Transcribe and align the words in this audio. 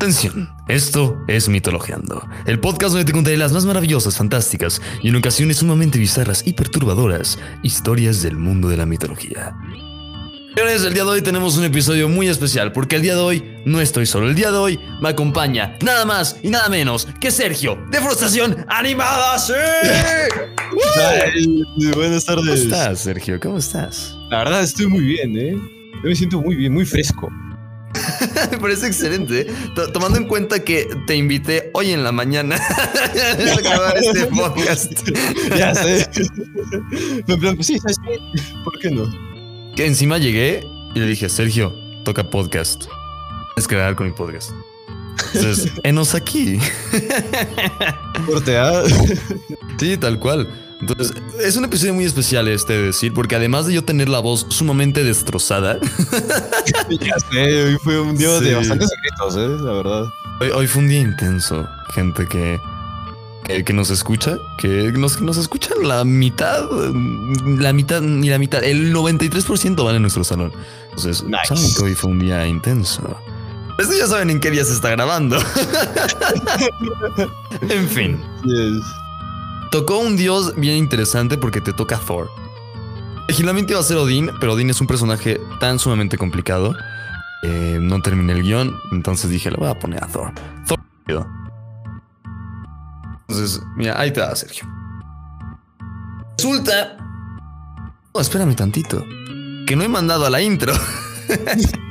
Atención, 0.00 0.48
esto 0.66 1.22
es 1.28 1.50
Mitologeando, 1.50 2.26
el 2.46 2.58
podcast 2.58 2.92
donde 2.94 3.04
te 3.04 3.12
contaré 3.12 3.36
las 3.36 3.52
más 3.52 3.66
maravillosas, 3.66 4.16
fantásticas 4.16 4.80
y 5.02 5.10
en 5.10 5.16
ocasiones 5.16 5.58
sumamente 5.58 5.98
bizarras 5.98 6.42
y 6.46 6.54
perturbadoras 6.54 7.38
historias 7.62 8.22
del 8.22 8.38
mundo 8.38 8.70
de 8.70 8.78
la 8.78 8.86
mitología. 8.86 9.54
Señores, 10.56 10.84
el 10.84 10.94
día 10.94 11.04
de 11.04 11.10
hoy 11.10 11.20
tenemos 11.20 11.58
un 11.58 11.64
episodio 11.64 12.08
muy 12.08 12.28
especial 12.28 12.72
porque 12.72 12.96
el 12.96 13.02
día 13.02 13.14
de 13.14 13.20
hoy 13.20 13.44
no 13.66 13.78
estoy 13.78 14.06
solo. 14.06 14.30
El 14.30 14.34
día 14.34 14.50
de 14.50 14.56
hoy 14.56 14.80
me 15.02 15.10
acompaña 15.10 15.76
nada 15.84 16.06
más 16.06 16.38
y 16.42 16.48
nada 16.48 16.70
menos 16.70 17.06
que 17.20 17.30
Sergio 17.30 17.76
de 17.90 18.00
Frustración 18.00 18.64
Animada. 18.68 19.38
¡Sí! 19.38 19.52
Ay, 20.96 21.62
buenas 21.94 22.24
¿Cómo 22.24 22.40
tardes. 22.40 22.62
estás, 22.62 23.00
Sergio? 23.00 23.38
¿Cómo 23.38 23.58
estás? 23.58 24.16
La 24.30 24.38
verdad 24.38 24.62
estoy 24.62 24.86
muy 24.86 25.02
bien, 25.02 25.36
¿eh? 25.36 25.52
Yo 26.02 26.08
me 26.08 26.14
siento 26.16 26.40
muy 26.40 26.56
bien, 26.56 26.72
muy 26.72 26.86
fresco. 26.86 27.30
Me 28.52 28.58
parece 28.58 28.86
excelente, 28.86 29.40
¿eh? 29.42 29.46
To- 29.74 29.90
tomando 29.92 30.18
en 30.18 30.26
cuenta 30.26 30.60
que 30.64 30.88
te 31.06 31.16
invité 31.16 31.70
hoy 31.74 31.90
en 31.92 32.02
la 32.04 32.12
mañana 32.12 32.56
a 33.56 33.60
grabar 33.60 33.96
este 33.98 34.26
podcast. 34.26 34.92
ya 35.56 35.74
sé. 35.74 36.08
Sí. 36.12 37.78
¿Por 38.64 38.78
qué 38.78 38.90
no? 38.90 39.10
Que 39.76 39.86
encima 39.86 40.18
llegué 40.18 40.66
y 40.94 40.98
le 40.98 41.06
dije, 41.06 41.28
Sergio, 41.28 41.74
toca 42.04 42.28
podcast. 42.28 42.84
Es 43.56 43.66
grabar 43.68 43.94
con 43.96 44.06
mi 44.06 44.12
podcast. 44.12 44.50
Entonces, 45.34 45.72
enos 45.82 46.14
aquí. 46.14 46.58
Corte, 48.26 48.56
¿ah? 48.56 48.82
Sí, 49.78 49.96
tal 49.96 50.18
cual. 50.18 50.48
Entonces, 50.80 51.12
es 51.44 51.56
un 51.56 51.64
episodio 51.66 51.92
muy 51.94 52.04
especial 52.04 52.48
este 52.48 52.72
de 52.72 52.82
decir, 52.86 53.12
porque 53.12 53.36
además 53.36 53.66
de 53.66 53.74
yo 53.74 53.84
tener 53.84 54.08
la 54.08 54.18
voz 54.18 54.46
sumamente 54.48 55.04
destrozada, 55.04 55.78
ya 57.00 57.14
sé, 57.30 57.64
hoy 57.64 57.76
fue 57.84 58.00
un 58.00 58.16
día 58.16 58.38
Sí. 58.38 58.44
de 58.46 58.54
bastantes 58.54 58.88
secretos, 58.88 59.36
¿eh? 59.36 59.62
La 59.64 59.72
verdad. 59.72 60.04
hoy, 60.40 60.48
hoy 60.50 60.66
fue 60.66 60.82
un 60.82 60.88
día 60.88 61.00
intenso. 61.00 61.68
Gente 61.94 62.26
que, 62.26 62.58
que, 63.44 63.62
que 63.64 63.72
nos 63.74 63.90
escucha, 63.90 64.38
que 64.58 64.90
nos, 64.92 65.16
que 65.18 65.24
nos 65.24 65.36
escucha 65.36 65.74
la 65.82 66.02
mitad, 66.04 66.62
la 67.58 67.72
mitad, 67.74 68.00
ni 68.00 68.30
la 68.30 68.38
mitad, 68.38 68.64
el 68.64 68.94
93% 68.94 69.84
van 69.84 69.96
en 69.96 70.02
nuestro 70.02 70.24
salón. 70.24 70.50
Entonces, 70.84 71.22
Nice. 71.24 71.46
saben 71.48 71.74
que 71.76 71.82
hoy 71.82 71.94
fue 71.94 72.10
un 72.10 72.20
día 72.20 72.46
intenso. 72.46 73.16
Esto 73.78 73.92
ya 73.98 74.06
saben 74.06 74.30
en 74.30 74.40
qué 74.40 74.50
día 74.50 74.64
se 74.64 74.72
está 74.74 74.90
grabando. 74.90 75.38
en 77.68 77.88
fin. 77.88 78.20
Yes. 78.44 78.82
Tocó 79.70 79.98
un 79.98 80.16
dios 80.16 80.54
bien 80.56 80.76
interesante 80.76 81.38
porque 81.38 81.60
te 81.60 81.72
toca 81.72 81.98
Thor. 81.98 82.28
Originalmente 83.24 83.72
iba 83.72 83.80
a 83.80 83.84
ser 83.84 83.98
Odín, 83.98 84.30
pero 84.40 84.54
Odín 84.54 84.70
es 84.70 84.80
un 84.80 84.88
personaje 84.88 85.40
tan 85.60 85.78
sumamente 85.78 86.18
complicado. 86.18 86.74
eh, 87.42 87.78
no 87.80 88.02
terminé 88.02 88.32
el 88.32 88.42
guion, 88.42 88.76
entonces 88.92 89.30
dije, 89.30 89.50
le 89.50 89.56
voy 89.56 89.68
a 89.68 89.78
poner 89.78 90.02
a 90.02 90.08
Thor. 90.08 90.32
Thor. 90.66 90.78
Entonces, 93.28 93.62
mira, 93.76 93.98
ahí 93.98 94.12
te 94.12 94.20
va, 94.20 94.34
Sergio. 94.34 94.66
Resulta... 96.36 96.96
No, 98.12 98.20
espérame 98.20 98.56
tantito. 98.56 99.04
Que 99.66 99.76
no 99.76 99.84
he 99.84 99.88
mandado 99.88 100.26
a 100.26 100.30
la 100.30 100.42
intro. 100.42 100.72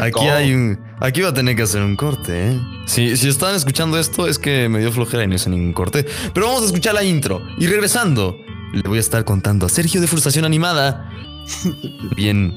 Aquí 0.00 0.12
¿Cómo? 0.12 0.32
hay 0.32 0.52
un... 0.52 0.78
Aquí 1.00 1.20
va 1.20 1.30
a 1.30 1.34
tener 1.34 1.56
que 1.56 1.62
hacer 1.62 1.82
un 1.82 1.96
corte, 1.96 2.50
¿eh? 2.50 2.60
Si, 2.86 3.16
si 3.16 3.28
están 3.28 3.54
escuchando 3.54 3.98
esto 3.98 4.26
es 4.26 4.38
que 4.38 4.68
me 4.68 4.80
dio 4.80 4.92
flojera 4.92 5.24
y 5.24 5.26
no 5.26 5.34
hice 5.34 5.50
ningún 5.50 5.72
corte. 5.72 6.04
Pero 6.34 6.46
vamos 6.46 6.62
a 6.62 6.66
escuchar 6.66 6.94
la 6.94 7.04
intro. 7.04 7.40
Y 7.58 7.66
regresando, 7.66 8.36
le 8.72 8.82
voy 8.82 8.98
a 8.98 9.00
estar 9.00 9.24
contando 9.24 9.66
a 9.66 9.68
Sergio 9.68 10.00
de 10.00 10.06
Frustración 10.06 10.44
Animada. 10.44 11.10
Bien 12.16 12.52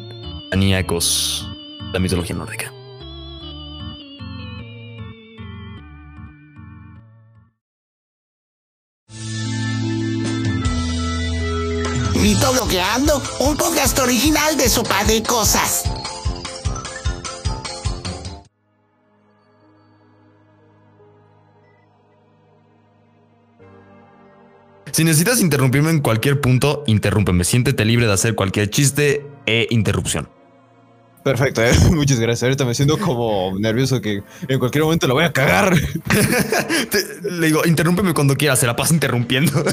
maníacos. 0.52 1.48
La 1.94 2.00
mitología 2.00 2.36
nórdica. 2.36 2.72
Mito 12.16 12.54
Bloqueando, 12.54 13.22
un 13.40 13.58
podcast 13.58 13.98
original 14.00 14.56
de 14.56 14.70
Sopa 14.70 15.04
de 15.06 15.24
Cosas. 15.24 15.84
Si 24.92 25.04
necesitas 25.04 25.42
interrumpirme 25.42 25.90
en 25.90 26.00
cualquier 26.02 26.42
punto, 26.42 26.84
interrúmpeme. 26.88 27.44
Siéntete 27.44 27.86
libre 27.86 28.08
de 28.08 28.14
hacer 28.14 28.36
cualquier 28.36 28.70
chiste 28.70 29.26
e 29.46 29.68
interrupción. 29.72 30.30
Perfecto, 31.24 31.64
¿eh? 31.64 31.72
Muchas 31.92 32.20
gracias. 32.20 32.44
Ahorita 32.44 32.66
me 32.66 32.74
siento 32.74 32.98
como 32.98 33.58
nervioso 33.60 34.02
que 34.02 34.24
en 34.48 34.60
cualquier 34.60 34.84
momento 34.84 35.08
lo 35.08 35.14
voy 35.14 35.24
a 35.24 35.32
cagar. 35.32 35.76
Te- 36.90 37.30
le 37.32 37.48
digo, 37.48 37.62
interrúmpeme 37.66 38.14
cuando 38.14 38.36
quieras, 38.36 38.60
se 38.60 38.66
la 38.66 38.76
pasa 38.76 38.94
interrumpiendo. 38.94 39.52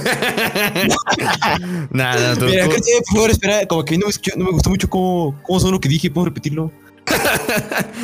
Nada, 1.90 2.34
tú- 2.36 2.44
Mira, 2.46 2.64
cállate, 2.66 2.90
por 3.06 3.14
favor, 3.14 3.30
espera. 3.30 3.66
Como 3.66 3.84
que 3.84 3.96
no 3.98 4.06
no 4.36 4.44
me 4.44 4.50
gustó 4.52 4.70
mucho 4.70 4.88
cómo, 4.90 5.40
cómo 5.42 5.60
son 5.60 5.72
lo 5.72 5.80
que 5.80 5.88
dije. 5.88 6.10
¿Puedo 6.10 6.26
repetirlo? 6.26 6.70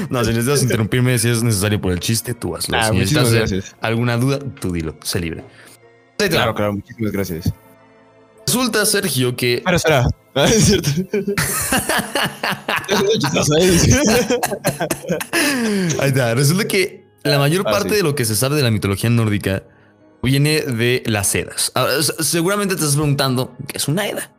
no, 0.09 0.25
si 0.25 0.31
necesitas 0.31 0.63
interrumpirme, 0.63 1.19
si 1.19 1.29
es 1.29 1.43
necesario 1.43 1.79
por 1.81 1.93
el 1.93 2.01
chiste, 2.01 2.33
tú 2.33 2.57
hazlo. 2.57 2.79
Ah, 2.79 2.89
si 2.91 2.97
necesitas 2.97 3.31
gracias. 3.33 3.77
alguna 3.83 4.17
duda, 4.17 4.39
tú 4.39 4.73
dilo, 4.73 4.97
sé 5.03 5.21
libre. 5.21 5.45
Claro, 6.31 6.55
claro, 6.55 6.73
muchísimas 6.75 7.12
gracias. 7.12 7.53
Resulta, 8.47 8.85
Sergio, 8.87 9.35
que 9.37 9.55
Espera, 9.57 9.77
espera. 9.77 10.07
Ah, 10.37 10.47
es 10.47 10.65
cierto. 10.65 10.91
Ahí 16.01 16.09
está. 16.09 16.34
Resulta 16.34 16.67
que 16.67 17.05
la 17.23 17.39
mayor 17.39 17.65
Ah, 17.67 17.71
parte 17.71 17.91
sí. 17.91 17.97
de 17.97 18.03
lo 18.03 18.15
que 18.15 18.25
se 18.25 18.37
sabe 18.37 18.57
de 18.57 18.63
la 18.63 18.71
mitología 18.71 19.11
nórdica 19.11 19.65
viene 20.23 20.61
de 20.63 21.03
las 21.07 21.34
Edas. 21.34 21.71
Ahora, 21.75 22.03
seguramente 22.03 22.75
te 22.75 22.81
estás 22.81 22.95
preguntando 22.97 23.55
qué 23.67 23.77
es 23.79 23.89
una 23.89 24.07
Eda. 24.09 24.31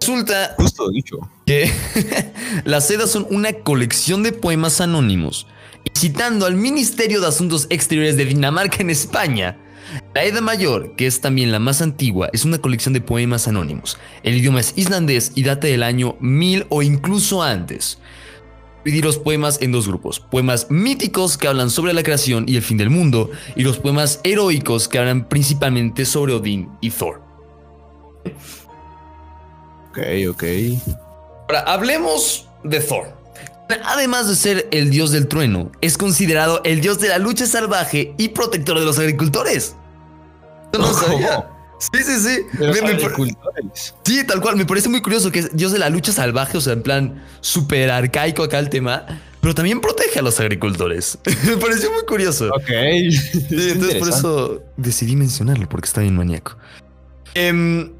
Resulta 0.00 0.54
Justo 0.58 0.90
dicho. 0.90 1.16
que 1.46 1.72
las 2.64 2.90
Edas 2.90 3.10
son 3.10 3.26
una 3.30 3.52
colección 3.52 4.22
de 4.22 4.32
poemas 4.32 4.80
anónimos. 4.80 5.46
Y 5.84 5.98
citando 5.98 6.46
al 6.46 6.54
Ministerio 6.56 7.20
de 7.20 7.26
Asuntos 7.28 7.66
Exteriores 7.70 8.16
de 8.16 8.24
Dinamarca 8.26 8.78
en 8.80 8.90
España, 8.90 9.58
la 10.14 10.24
Edda 10.24 10.40
Mayor, 10.40 10.94
que 10.96 11.06
es 11.06 11.20
también 11.20 11.52
la 11.52 11.58
más 11.58 11.82
antigua, 11.82 12.30
es 12.32 12.44
una 12.44 12.58
colección 12.58 12.94
de 12.94 13.00
poemas 13.00 13.48
anónimos. 13.48 13.98
El 14.22 14.36
idioma 14.36 14.60
es 14.60 14.72
islandés 14.76 15.32
y 15.34 15.42
data 15.42 15.66
del 15.66 15.82
año 15.82 16.16
1000 16.20 16.66
o 16.68 16.82
incluso 16.82 17.42
antes. 17.42 17.98
Dividir 18.84 19.04
los 19.04 19.18
poemas 19.18 19.60
en 19.62 19.72
dos 19.72 19.88
grupos: 19.88 20.20
poemas 20.20 20.70
míticos 20.70 21.38
que 21.38 21.48
hablan 21.48 21.70
sobre 21.70 21.92
la 21.94 22.02
creación 22.02 22.44
y 22.46 22.56
el 22.56 22.62
fin 22.62 22.76
del 22.76 22.90
mundo, 22.90 23.30
y 23.56 23.62
los 23.62 23.78
poemas 23.78 24.20
heroicos 24.24 24.88
que 24.88 24.98
hablan 24.98 25.28
principalmente 25.28 26.04
sobre 26.04 26.34
Odín 26.34 26.68
y 26.80 26.90
Thor. 26.90 27.22
Ok, 29.90 29.98
ok. 30.30 30.44
Ahora, 31.48 31.60
hablemos 31.66 32.48
de 32.62 32.80
Thor. 32.80 33.24
Además 33.84 34.28
de 34.28 34.36
ser 34.36 34.68
el 34.72 34.90
dios 34.90 35.10
del 35.10 35.26
trueno, 35.26 35.72
es 35.80 35.96
considerado 35.96 36.60
el 36.64 36.82
dios 36.82 37.00
de 37.00 37.08
la 37.08 37.18
lucha 37.18 37.46
salvaje 37.46 38.14
y 38.18 38.28
protector 38.28 38.78
de 38.78 38.84
los 38.84 38.98
agricultores. 38.98 39.76
No 40.78 40.92
sabía. 40.92 41.48
Sí, 41.78 42.02
sí, 42.02 42.20
sí. 42.20 42.58
Me- 42.58 42.80
me- 42.82 42.98
sí, 44.04 44.24
tal 44.24 44.40
cual. 44.40 44.56
Me 44.56 44.64
parece 44.64 44.88
muy 44.88 45.02
curioso 45.02 45.30
que 45.30 45.40
es 45.40 45.56
dios 45.56 45.72
de 45.72 45.78
la 45.78 45.90
lucha 45.90 46.12
salvaje, 46.12 46.56
o 46.56 46.60
sea, 46.60 46.72
en 46.72 46.82
plan 46.82 47.22
súper 47.40 47.90
arcaico 47.90 48.42
acá 48.44 48.58
el 48.58 48.70
tema, 48.70 49.04
pero 49.40 49.54
también 49.54 49.80
protege 49.80 50.20
a 50.20 50.22
los 50.22 50.38
agricultores. 50.40 51.18
me 51.46 51.56
pareció 51.56 51.92
muy 51.92 52.04
curioso. 52.04 52.48
Ok. 52.54 52.68
Sí, 52.68 53.46
entonces 53.50 53.96
por 53.96 54.08
eso 54.08 54.62
decidí 54.76 55.16
mencionarlo, 55.16 55.68
porque 55.68 55.86
está 55.86 56.00
bien 56.00 56.16
maníaco. 56.16 56.56
Em, 57.34 57.90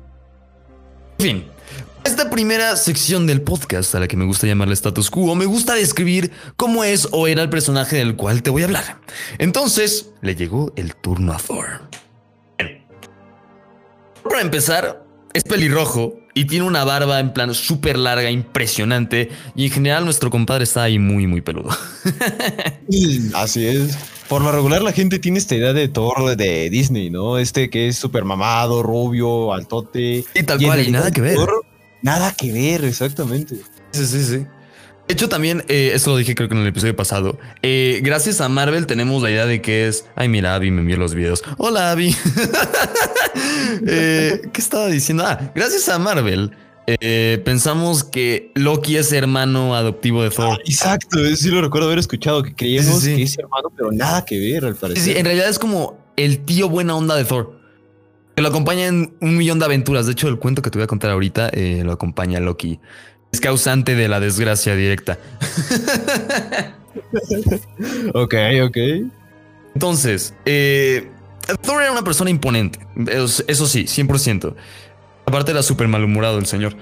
en 1.19 1.19
fin, 1.19 1.45
esta 2.05 2.31
primera 2.31 2.77
sección 2.77 3.27
del 3.27 3.43
podcast, 3.43 3.95
a 3.97 4.01
la 4.01 4.09
que 4.09 4.17
me 4.17 4.25
gusta 4.25 4.47
llamarle 4.47 4.75
status 4.75 5.11
quo, 5.11 5.35
me 5.35 5.47
gusta 5.47 5.75
describir 5.75 6.31
cómo 6.57 6.85
es 6.85 7.09
o 7.11 7.27
era 7.27 7.43
el 7.43 7.51
personaje 7.51 7.97
del 7.97 8.15
cual 8.17 8.43
te 8.43 8.51
voy 8.51 8.63
a 8.63 8.67
hablar. 8.67 8.99
Entonces, 9.39 10.11
le 10.23 10.37
llegó 10.37 10.73
el 10.77 10.95
turno 10.95 11.33
a 11.33 11.39
Thor. 11.39 11.83
Para 14.25 14.41
empezar, 14.41 15.05
es 15.33 15.45
pelirrojo 15.45 16.15
y 16.35 16.47
tiene 16.47 16.67
una 16.67 16.85
barba 16.85 17.21
en 17.21 17.33
plan 17.33 17.55
súper 17.55 17.99
larga, 17.99 18.31
impresionante, 18.31 19.31
y 19.55 19.67
en 19.67 19.71
general 19.71 20.05
nuestro 20.05 20.31
compadre 20.31 20.65
está 20.65 20.83
ahí 20.83 20.99
muy, 20.99 21.27
muy 21.27 21.41
peludo. 21.41 21.71
Así 23.35 23.67
es. 23.67 23.97
Por 24.29 24.43
lo 24.43 24.51
regular 24.51 24.83
la 24.83 24.93
gente 24.93 25.19
tiene 25.19 25.39
esta 25.39 25.55
idea 25.55 25.73
de 25.73 25.89
Thor 25.89 26.37
de 26.37 26.71
Disney, 26.71 27.11
¿no? 27.11 27.39
Este 27.39 27.69
que 27.69 27.89
es 27.89 27.97
súper 27.97 28.25
mamado, 28.25 28.83
rubio, 28.83 29.53
altote. 29.53 30.25
Y 30.35 30.43
tal 30.45 30.61
cual, 30.61 30.87
y 30.87 30.91
nada 30.91 31.11
que 31.11 31.21
ver. 31.21 31.37
Thor, 31.37 31.65
nada 32.03 32.33
que 32.33 32.53
ver, 32.53 32.85
exactamente. 32.85 33.57
Sí, 33.93 34.07
sí, 34.07 34.25
sí. 34.25 34.47
De 35.07 35.13
hecho, 35.13 35.29
también, 35.29 35.65
eh, 35.69 35.93
esto 35.95 36.11
lo 36.11 36.17
dije 36.17 36.35
creo 36.35 36.49
que 36.49 36.55
en 36.55 36.63
el 36.63 36.69
episodio 36.69 36.97
pasado. 36.97 37.39
eh, 37.63 38.01
gracias 38.03 38.41
a 38.41 38.49
Marvel 38.49 38.87
tenemos 38.87 39.23
la 39.23 39.31
idea 39.31 39.45
de 39.47 39.61
que 39.61 39.87
es. 39.87 40.07
Ay, 40.17 40.29
mira, 40.29 40.55
Abby 40.55 40.71
me 40.71 40.81
envió 40.81 40.97
los 40.97 41.15
videos. 41.15 41.43
Hola, 41.59 41.91
Abby. 41.91 42.15
Eh, 43.87 44.43
¿Qué 44.53 44.61
estaba 44.61 44.87
diciendo? 44.87 45.25
Ah, 45.27 45.51
gracias 45.55 45.89
a 45.89 45.99
Marvel 45.99 46.53
eh, 46.87 47.41
pensamos 47.45 48.05
que 48.05 48.53
Loki 48.55 48.97
es 48.97 49.11
hermano 49.13 49.75
adoptivo 49.75 50.23
de 50.23 50.31
Thor. 50.31 50.61
Exacto, 50.67 51.19
eso 51.19 51.37
sí 51.45 51.49
lo 51.49 51.63
recuerdo 51.63 51.87
haber 51.89 51.99
escuchado, 51.99 52.43
que 52.43 52.55
creíamos 52.55 53.01
Sí, 53.01 53.01
sí, 53.01 53.11
sí. 53.11 53.17
que 53.17 53.23
es 53.23 53.39
hermano, 53.39 53.73
pero 53.75 53.91
nada 53.91 54.25
que 54.25 54.39
ver 54.39 54.67
al 54.67 54.77
parecer. 54.77 55.03
sí, 55.03 55.19
en 55.19 55.25
realidad 55.25 55.49
es 55.49 55.59
como 55.59 55.99
el 56.17 56.45
tío 56.45 56.69
buena 56.69 56.95
onda 56.95 57.17
de 57.17 57.25
Thor. 57.25 57.59
Que 58.37 58.43
lo 58.43 58.49
acompaña 58.49 58.87
en 58.87 59.15
un 59.21 59.37
millón 59.37 59.61
de 59.61 59.65
aventuras. 59.65 60.07
De 60.07 60.13
hecho, 60.13 60.29
el 60.29 60.39
cuento 60.39 60.61
que 60.61 60.71
te 60.71 60.77
voy 60.79 60.85
a 60.85 60.89
contar 60.89 61.11
ahorita 61.11 61.53
lo 61.85 61.93
acompaña 61.93 62.41
Loki. 62.41 62.81
Es 63.35 63.41
causante 63.41 63.97
de 63.97 64.07
la 64.07 64.21
desgracia 64.21 64.77
directa. 64.77 65.19
Ok, 68.15 68.35
ok. 68.63 68.77
Entonces, 69.75 70.33
eh, 70.45 71.11
Thor 71.63 71.83
era 71.83 71.91
una 71.91 72.05
persona 72.05 72.31
imponente. 72.31 72.79
Eso, 73.09 73.67
sí, 73.67 73.87
100%. 73.87 74.55
Aparte 75.27 75.51
era 75.51 75.65
súper 75.65 75.89
malhumorado 75.89 76.39
el 76.39 76.47
señor. 76.47 76.77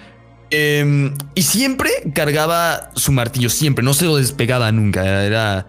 Eh, 0.50 1.10
y 1.34 1.42
siempre 1.42 1.90
cargaba 2.14 2.90
su 2.94 3.10
martillo, 3.12 3.48
siempre. 3.48 3.82
No 3.82 3.94
se 3.94 4.04
lo 4.04 4.16
despegaba 4.16 4.70
nunca. 4.70 5.24
Era... 5.24 5.66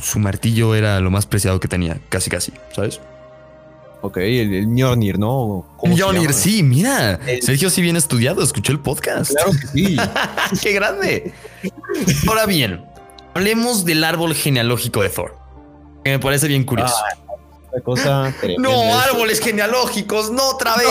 Su 0.00 0.18
martillo 0.18 0.74
era 0.74 0.98
lo 1.00 1.10
más 1.10 1.26
preciado 1.26 1.60
que 1.60 1.68
tenía. 1.68 2.00
Casi, 2.08 2.30
casi. 2.30 2.52
¿Sabes? 2.74 2.98
Ok, 4.02 4.16
el, 4.18 4.52
el 4.52 4.66
Mjolnir, 4.66 5.18
¿no? 5.18 5.64
¿Cómo 5.78 5.96
se 5.96 6.02
Mjolnir, 6.02 6.32
sí, 6.34 6.62
mira. 6.62 7.20
El- 7.26 7.40
Sergio 7.42 7.70
sí 7.70 7.80
bien 7.82 7.96
estudiado, 7.96 8.42
escuchó 8.42 8.72
el 8.72 8.80
podcast. 8.80 9.30
Claro 9.32 9.52
que 9.52 9.66
sí. 9.68 9.96
¡Qué 10.62 10.72
grande! 10.72 11.32
Ahora 12.26 12.46
bien, 12.46 12.84
hablemos 13.34 13.84
del 13.84 14.02
árbol 14.02 14.34
genealógico 14.34 15.02
de 15.02 15.08
Thor. 15.08 15.36
Que 16.04 16.10
me 16.10 16.18
parece 16.18 16.48
bien 16.48 16.64
curioso. 16.64 16.96
Cosa 17.84 18.34
tremenda. 18.40 18.68
no, 18.68 18.98
árboles 18.98 19.40
genealógicos, 19.40 20.30
no 20.30 20.50
otra 20.50 20.76
vez. 20.76 20.88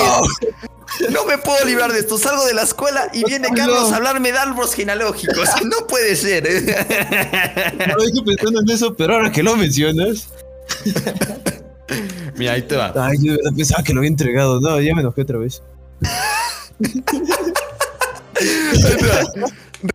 No. 1.11 1.25
me 1.25 1.37
puedo 1.37 1.63
librar 1.65 1.91
de 1.91 1.99
esto. 1.99 2.17
Salgo 2.17 2.43
de 2.45 2.53
la 2.55 2.63
escuela 2.63 3.07
y 3.13 3.23
viene 3.23 3.49
No. 3.49 3.55
Carlos 3.55 3.91
a 3.91 3.97
hablarme 3.97 4.31
de 4.31 4.39
árboles 4.39 4.73
genealógicos. 4.73 5.47
No 5.65 5.85
puede 5.85 6.15
ser. 6.15 6.43
No 7.87 8.03
dije 8.03 8.21
pensando 8.25 8.61
en 8.61 8.69
eso, 8.71 8.95
pero 8.95 9.15
ahora 9.15 9.31
que 9.31 9.43
lo 9.43 9.55
mencionas. 9.57 10.29
Mira, 12.41 12.53
ahí 12.53 12.63
te 12.63 12.75
va. 12.75 12.91
Ay, 12.95 13.19
yo 13.21 13.35
pensaba 13.55 13.83
que 13.83 13.93
lo 13.93 13.99
había 13.99 14.09
entregado. 14.09 14.59
No, 14.59 14.81
ya 14.81 14.95
me 14.95 15.01
enojé 15.01 15.21
otra 15.21 15.37
vez. 15.37 15.61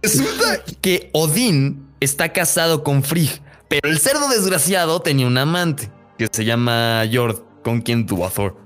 Resulta 0.01 0.63
que 0.81 1.11
Odín 1.13 1.89
está 1.99 2.33
casado 2.33 2.85
con 2.85 3.03
Frigg, 3.03 3.43
pero 3.67 3.91
el 3.91 3.99
cerdo 3.99 4.29
desgraciado 4.29 5.03
tenía 5.03 5.27
un 5.27 5.37
amante 5.37 5.91
que 6.19 6.29
se 6.31 6.45
llama 6.45 7.03
Jord, 7.13 7.41
con 7.65 7.81
quien 7.81 8.07
tuvo 8.07 8.25
a 8.25 8.31
Thor. 8.31 8.57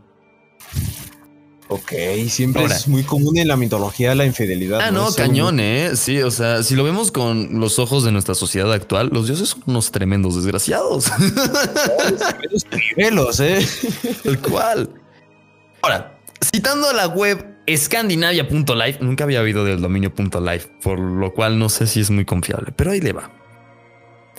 Ok, 1.73 1.93
siempre 2.29 2.63
Ahora. 2.63 2.75
es 2.75 2.89
muy 2.89 3.05
común 3.05 3.39
en 3.39 3.47
la 3.47 3.57
mitología 3.57 4.13
la 4.17 4.27
infidelidad. 4.27 4.81
Ah, 4.81 4.91
no, 4.91 5.07
algo 5.07 5.15
cañón, 5.15 5.61
eh. 5.61 5.93
Sí, 5.95 6.21
o 6.21 6.33
sea, 6.33 6.65
si 6.65 6.75
lo 6.75 6.83
vemos 6.83 7.13
con 7.13 7.61
los 7.61 7.79
ojos 7.79 8.03
de 8.03 8.11
nuestra 8.11 8.35
sociedad 8.35 8.73
actual, 8.73 9.11
los 9.13 9.29
dioses 9.29 9.51
son 9.51 9.63
unos 9.67 9.93
tremendos 9.93 10.35
desgraciados. 10.35 11.13
Menos 12.41 12.67
nivelos, 12.73 13.39
¿eh? 13.39 13.65
Tal 14.25 14.41
cual. 14.41 14.91
Ahora, 15.83 16.19
citando 16.45 16.93
la 16.93 17.07
web 17.07 17.47
escandinavia.life, 17.67 18.99
nunca 19.01 19.23
había 19.23 19.41
oído 19.41 19.65
del 19.65 19.81
dominio.life, 19.81 20.69
por 20.83 20.99
lo 20.99 21.33
cual 21.33 21.57
no 21.57 21.69
sé 21.69 21.87
si 21.87 22.01
es 22.01 22.11
muy 22.11 22.25
confiable, 22.25 22.73
pero 22.75 22.91
ahí 22.91 23.01
le 23.01 23.13
va. 23.13 23.31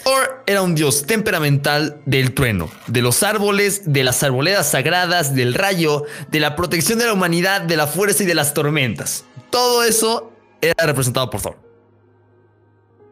Thor 0.03 0.44
era 0.48 0.62
un 0.62 0.74
dios 0.75 1.06
temperamental 1.06 2.01
del 2.06 2.33
trueno, 2.33 2.69
de 2.88 3.01
los 3.01 3.21
árboles, 3.24 3.83
de 3.94 4.03
las 4.03 4.24
arboledas 4.24 4.71
sagradas, 4.71 5.36
del 5.36 5.53
rayo, 5.53 6.06
de 6.30 6.39
la 6.39 6.56
protección 6.56 6.98
de 7.00 7.06
la 7.06 7.13
humanidad, 7.13 7.62
de 7.62 7.77
la 7.77 7.88
fuerza 7.88 8.24
y 8.24 8.25
de 8.25 8.33
las 8.36 8.53
tormentas. 8.53 9.25
Todo 9.50 9.83
eso 9.83 10.31
era 10.62 10.86
representado 10.86 11.30
por 11.30 11.42
Thor. 11.42 11.57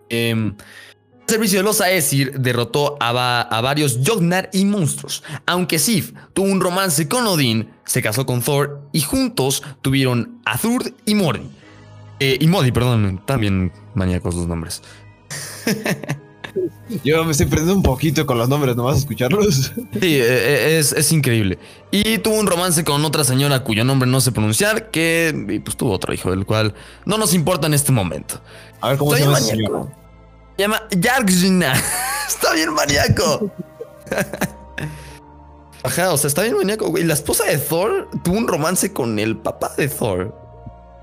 Em, 0.09 0.55
el 1.27 1.27
servicio 1.27 1.59
de 1.59 1.63
los 1.63 1.79
Aesir 1.81 2.39
derrotó 2.39 2.97
a, 2.99 3.11
va- 3.11 3.41
a 3.41 3.61
varios 3.61 3.99
Jognar 4.03 4.49
y 4.51 4.65
monstruos. 4.65 5.23
Aunque 5.45 5.77
Sif 5.77 6.13
tuvo 6.33 6.47
un 6.47 6.59
romance 6.59 7.07
con 7.07 7.27
Odín, 7.27 7.69
se 7.85 8.01
casó 8.01 8.25
con 8.25 8.41
Thor 8.41 8.81
y 8.93 9.01
juntos 9.01 9.61
tuvieron 9.83 10.41
a 10.45 10.57
Thurd 10.57 10.93
y 11.05 11.13
Mordi. 11.13 11.49
Eh, 12.19 12.37
y 12.41 12.47
Modi, 12.47 12.71
perdón, 12.71 13.21
también 13.25 13.71
maníacos 13.93 14.33
los 14.35 14.47
nombres. 14.47 14.81
Yo 17.03 17.23
me 17.25 17.31
estoy 17.31 17.45
perdiendo 17.45 17.75
un 17.75 17.83
poquito 17.83 18.25
con 18.25 18.37
los 18.37 18.49
nombres, 18.49 18.75
nomás 18.75 18.97
escucharlos. 18.97 19.71
Sí, 19.75 20.15
eh, 20.15 20.23
eh, 20.23 20.77
es, 20.79 20.91
es 20.93 21.11
increíble. 21.11 21.59
Y 21.91 22.17
tuvo 22.19 22.35
un 22.39 22.47
romance 22.47 22.83
con 22.83 23.03
otra 23.05 23.23
señora 23.23 23.63
cuyo 23.63 23.83
nombre 23.83 24.09
no 24.09 24.21
sé 24.21 24.31
pronunciar, 24.31 24.89
que 24.91 25.61
pues 25.63 25.77
tuvo 25.77 25.91
otro 25.93 26.13
hijo, 26.13 26.31
del 26.31 26.45
cual 26.45 26.73
no 27.05 27.17
nos 27.17 27.33
importa 27.33 27.67
en 27.67 27.73
este 27.73 27.91
momento. 27.91 28.41
A 28.81 28.89
ver 28.89 28.97
cómo 28.97 29.11
se 29.13 29.19
Está 29.23 29.39
llama. 29.39 29.87
Se 30.57 30.63
llama 30.63 30.81
Yargina. 30.91 31.73
Está 32.27 32.53
bien 32.53 32.73
maníaco. 32.73 33.51
Ajá, 35.83 36.11
o 36.11 36.17
sea, 36.17 36.27
está 36.27 36.41
bien 36.43 36.57
maníaco, 36.57 36.89
güey. 36.89 37.05
La 37.05 37.13
esposa 37.13 37.45
de 37.45 37.57
Thor 37.57 38.09
tuvo 38.23 38.37
un 38.37 38.47
romance 38.47 38.91
con 38.91 39.17
el 39.17 39.37
papá 39.37 39.71
de 39.77 39.87
Thor. 39.87 40.35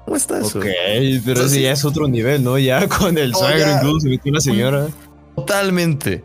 ¿Cómo 0.05 0.17
está 0.17 0.39
eso? 0.39 0.59
Ok, 0.59 0.65
pero 0.65 1.09
Entonces- 1.17 1.53
ese 1.53 1.63
ya 1.63 1.73
es 1.73 1.85
otro 1.85 2.07
nivel, 2.09 2.45
¿no? 2.45 2.59
Ya 2.59 2.87
con 2.87 3.17
el 3.17 3.31
No, 3.31 3.39
suegro 3.39 3.73
incluso 3.73 4.01
se 4.01 4.09
metió 4.11 4.31
una 4.31 4.41
señora. 4.41 4.87
Totalmente. 5.37 6.25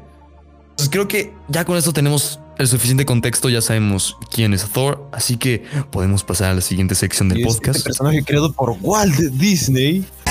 Entonces 0.71 0.89
creo 0.89 1.07
que 1.07 1.33
ya 1.47 1.65
con 1.65 1.77
esto 1.77 1.93
tenemos 1.93 2.39
el 2.57 2.67
suficiente 2.67 3.05
contexto, 3.05 3.49
ya 3.49 3.61
sabemos 3.61 4.17
quién 4.31 4.53
es 4.53 4.65
Thor, 4.69 5.07
así 5.11 5.37
que 5.37 5.63
podemos 5.91 6.23
pasar 6.23 6.51
a 6.51 6.53
la 6.53 6.61
siguiente 6.61 6.95
sección 6.95 7.29
del 7.29 7.41
es 7.41 7.47
podcast. 7.47 7.77
Este 7.77 7.89
personaje 7.89 8.23
creado 8.23 8.53
por 8.53 8.77
Walt 8.81 9.15
Disney. 9.15 10.05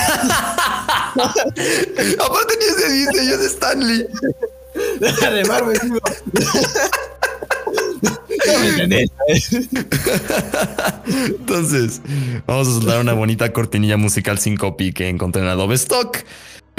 Aparte 1.14 2.54
ni 2.58 2.64
es 2.64 2.76
de 2.76 2.92
Disney, 2.92 3.28
es 3.28 3.40
de 3.40 3.46
Stanley. 3.46 4.06
de 5.34 5.44
Marvel. 5.44 5.78
Entonces, 11.06 12.00
vamos 12.46 12.68
a 12.68 12.72
soltar 12.72 13.00
una 13.00 13.12
bonita 13.12 13.52
cortinilla 13.52 13.96
musical 13.96 14.38
sin 14.38 14.56
copy 14.56 14.92
que 14.92 15.08
encontré 15.08 15.42
en 15.42 15.48
Adobe 15.48 15.74
Stock. 15.74 16.18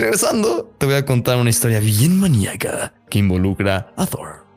Regresando, 0.02 0.74
te 0.80 0.88
voy 0.88 0.96
a 0.96 1.06
contar 1.06 1.38
una 1.38 1.52
historia 1.52 1.80
bien 1.80 2.20
maníaca 2.20 2.92
que 3.08 3.20
involucra 3.20 3.94
a 3.96 4.08
Thor. 4.08 4.48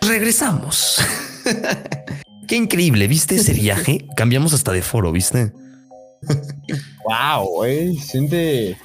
Regresamos. 0.00 1.01
Qué 2.48 2.56
increíble, 2.56 3.06
¿viste 3.08 3.36
ese 3.36 3.54
viaje? 3.54 4.06
Cambiamos 4.16 4.52
hasta 4.52 4.72
de 4.72 4.82
foro, 4.82 5.12
¿viste? 5.12 5.52
Wow, 7.04 7.46
güey. 7.48 7.96
Siente. 7.96 8.76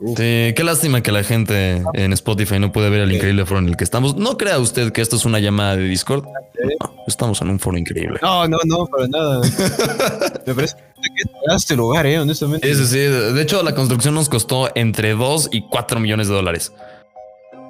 Sí, 0.00 0.52
qué 0.54 0.62
lástima 0.64 1.02
que 1.02 1.10
la 1.10 1.24
gente 1.24 1.82
en 1.94 2.12
Spotify 2.12 2.60
no 2.60 2.70
puede 2.70 2.88
ver 2.88 3.00
el 3.00 3.12
increíble 3.12 3.44
foro 3.46 3.60
en 3.60 3.68
el 3.68 3.76
que 3.76 3.82
estamos. 3.82 4.16
No 4.16 4.38
crea 4.38 4.58
usted 4.60 4.92
que 4.92 5.00
esto 5.00 5.16
es 5.16 5.24
una 5.24 5.40
llamada 5.40 5.76
de 5.76 5.84
Discord. 5.84 6.24
No, 6.24 6.94
estamos 7.06 7.40
en 7.40 7.50
un 7.50 7.58
foro 7.58 7.76
increíble. 7.78 8.20
No, 8.22 8.46
no, 8.46 8.58
no, 8.64 8.86
para 8.86 9.08
nada. 9.08 9.40
Me 10.46 10.54
parece 10.54 10.76
que 10.76 11.54
este 11.56 11.74
lugar, 11.74 12.06
eh, 12.06 12.20
honestamente. 12.20 12.72
Sí, 12.74 12.80
sí, 12.80 12.86
sí. 12.86 12.98
De 12.98 13.42
hecho, 13.42 13.62
la 13.62 13.74
construcción 13.74 14.14
nos 14.14 14.28
costó 14.28 14.70
entre 14.76 15.14
2 15.14 15.48
y 15.52 15.62
4 15.62 15.98
millones 15.98 16.28
de 16.28 16.34
dólares. 16.34 16.72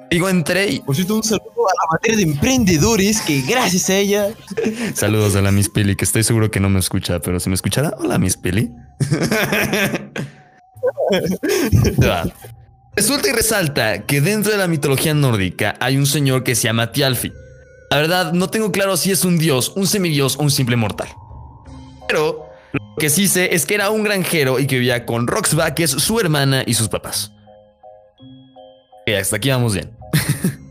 Digo 0.09 0.29
entre 0.29 0.69
y 0.69 0.79
Por 0.79 0.95
cierto, 0.95 1.15
un 1.15 1.23
saludo 1.23 1.67
a 1.67 1.73
la 1.73 1.91
materia 1.91 2.17
de 2.17 2.23
emprendedores 2.23 3.21
que 3.21 3.41
gracias 3.41 3.89
a 3.89 3.97
ella. 3.97 4.29
saludos 4.93 5.35
a 5.35 5.41
la 5.41 5.51
Miss 5.51 5.69
Pili, 5.69 5.95
que 5.95 6.05
estoy 6.05 6.23
seguro 6.23 6.49
que 6.49 6.59
no 6.59 6.69
me 6.69 6.79
escucha, 6.79 7.19
pero 7.19 7.39
si 7.39 7.49
me 7.49 7.55
escuchará, 7.55 7.93
hola 7.99 8.17
Miss 8.17 8.37
Pili. 8.37 8.71
Va. 12.03 12.25
Resulta 12.95 13.29
y 13.29 13.31
resalta 13.31 14.05
que 14.05 14.19
dentro 14.19 14.51
de 14.51 14.57
la 14.57 14.67
mitología 14.67 15.13
nórdica 15.13 15.75
hay 15.79 15.95
un 15.95 16.05
señor 16.05 16.43
que 16.43 16.55
se 16.55 16.63
llama 16.63 16.91
Tialfi. 16.91 17.31
La 17.91 17.97
verdad, 17.97 18.33
no 18.33 18.49
tengo 18.49 18.71
claro 18.71 18.97
si 18.97 19.11
es 19.11 19.23
un 19.23 19.37
dios, 19.37 19.71
un 19.75 19.87
semidios 19.87 20.35
o 20.35 20.41
un 20.41 20.51
simple 20.51 20.75
mortal. 20.75 21.07
Pero 22.07 22.49
lo 22.73 22.95
que 22.97 23.09
sí 23.09 23.27
sé 23.27 23.55
es 23.55 23.65
que 23.65 23.75
era 23.75 23.89
un 23.89 24.03
granjero 24.03 24.59
y 24.59 24.67
que 24.67 24.75
vivía 24.75 25.05
con 25.05 25.27
Roxba, 25.27 25.73
que 25.75 25.83
es 25.83 25.91
su 25.91 26.19
hermana 26.19 26.63
y 26.65 26.73
sus 26.73 26.89
papás. 26.89 27.31
Y 29.05 29.13
hasta 29.13 29.37
aquí 29.37 29.49
vamos 29.49 29.73
bien. 29.73 29.98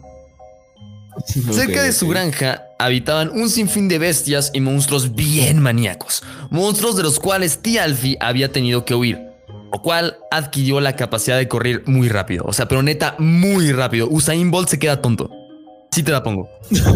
Cerca 1.52 1.82
de 1.82 1.92
su 1.92 2.08
granja 2.08 2.62
habitaban 2.78 3.30
un 3.30 3.50
sinfín 3.50 3.88
de 3.88 3.98
bestias 3.98 4.50
y 4.54 4.60
monstruos 4.60 5.14
bien 5.14 5.60
maníacos, 5.60 6.22
monstruos 6.50 6.96
de 6.96 7.02
los 7.02 7.18
cuales 7.18 7.58
Tialfi 7.60 8.16
había 8.20 8.52
tenido 8.52 8.84
que 8.84 8.94
huir. 8.94 9.18
lo 9.72 9.82
cual 9.82 10.16
adquirió 10.30 10.80
la 10.80 10.96
capacidad 10.96 11.36
de 11.36 11.48
correr 11.48 11.82
muy 11.86 12.08
rápido. 12.08 12.44
O 12.46 12.52
sea, 12.52 12.68
pero 12.68 12.82
neta, 12.82 13.16
muy 13.18 13.72
rápido. 13.72 14.08
Usain 14.08 14.50
Bolt 14.50 14.68
se 14.68 14.78
queda 14.78 15.02
tonto. 15.02 15.30
Sí 15.90 16.02
te 16.02 16.12
la 16.12 16.22
pongo. 16.22 16.48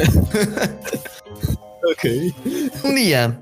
Ok. 1.84 2.04
Un 2.84 2.94
día, 2.94 3.40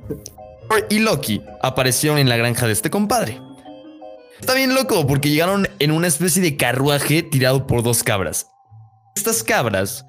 y 0.88 0.98
Loki 1.00 1.42
aparecieron 1.62 2.18
en 2.18 2.28
la 2.28 2.36
granja 2.36 2.66
de 2.66 2.72
este 2.72 2.90
compadre. 2.90 3.40
Está 4.40 4.54
bien 4.54 4.74
loco 4.74 5.06
porque 5.06 5.28
llegaron 5.28 5.68
en 5.78 5.90
una 5.90 6.06
especie 6.06 6.40
de 6.40 6.56
carruaje 6.56 7.22
tirado 7.22 7.66
por 7.66 7.82
dos 7.82 8.02
cabras. 8.02 8.49
Estas 9.20 9.42
cabras 9.42 10.06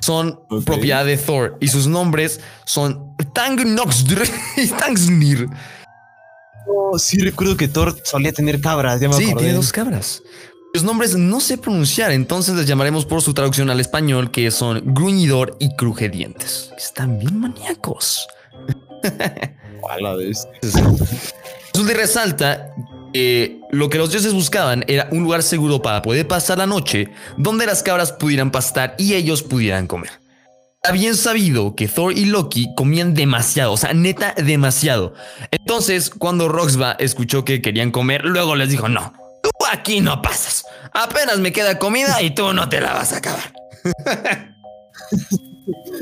son 0.00 0.40
propiedad 0.64 1.04
de 1.06 1.16
Thor 1.16 1.56
y 1.60 1.68
sus 1.68 1.86
nombres 1.86 2.40
son 2.64 3.14
Tangnoxdr 3.34 4.24
y 4.56 4.66
Tangsnir. 4.66 5.48
Oh, 6.68 6.98
sí, 6.98 7.18
recuerdo 7.20 7.56
que 7.56 7.68
Thor 7.68 7.96
solía 8.02 8.32
tener 8.32 8.60
cabras. 8.60 9.00
Ya 9.00 9.08
me 9.08 9.14
Sí, 9.14 9.26
acordé. 9.26 9.38
tiene 9.44 9.54
dos 9.54 9.70
cabras. 9.72 10.22
Los 10.74 10.82
nombres 10.82 11.14
no 11.16 11.38
sé 11.40 11.56
pronunciar, 11.56 12.10
entonces 12.10 12.56
les 12.56 12.66
llamaremos 12.66 13.06
por 13.06 13.22
su 13.22 13.32
traducción 13.32 13.70
al 13.70 13.78
español, 13.78 14.32
que 14.32 14.50
son 14.50 14.82
Gruñidor 14.92 15.56
y 15.60 15.74
Crujedientes. 15.76 16.72
Están 16.76 17.18
bien 17.20 17.38
maníacos. 17.38 18.26
A 19.88 20.00
la 20.00 20.14
vez. 20.16 20.46
Resulta 20.60 21.92
y 21.92 21.94
resalta 21.94 22.74
que 23.16 23.60
lo 23.70 23.88
que 23.88 23.96
los 23.96 24.10
dioses 24.10 24.34
buscaban 24.34 24.84
era 24.88 25.08
un 25.10 25.22
lugar 25.22 25.42
seguro 25.42 25.80
para 25.80 26.02
poder 26.02 26.28
pasar 26.28 26.58
la 26.58 26.66
noche 26.66 27.08
donde 27.38 27.64
las 27.64 27.82
cabras 27.82 28.12
pudieran 28.12 28.50
pastar 28.50 28.94
y 28.98 29.14
ellos 29.14 29.42
pudieran 29.42 29.86
comer. 29.86 30.10
Está 30.82 30.92
bien 30.92 31.16
sabido 31.16 31.74
que 31.74 31.88
Thor 31.88 32.12
y 32.12 32.26
Loki 32.26 32.68
comían 32.76 33.14
demasiado, 33.14 33.72
o 33.72 33.76
sea, 33.78 33.94
neta 33.94 34.34
demasiado. 34.36 35.14
Entonces, 35.50 36.10
cuando 36.10 36.48
Roxba 36.48 36.92
escuchó 36.98 37.42
que 37.44 37.62
querían 37.62 37.90
comer, 37.90 38.22
luego 38.26 38.54
les 38.54 38.68
dijo, 38.68 38.88
no, 38.90 39.14
tú 39.42 39.48
aquí 39.72 40.00
no 40.02 40.20
pasas. 40.20 40.66
Apenas 40.92 41.38
me 41.38 41.52
queda 41.52 41.78
comida 41.78 42.20
y 42.20 42.34
tú 42.34 42.52
no 42.52 42.68
te 42.68 42.82
la 42.82 42.92
vas 42.92 43.14
a 43.14 43.16
acabar. 43.16 43.52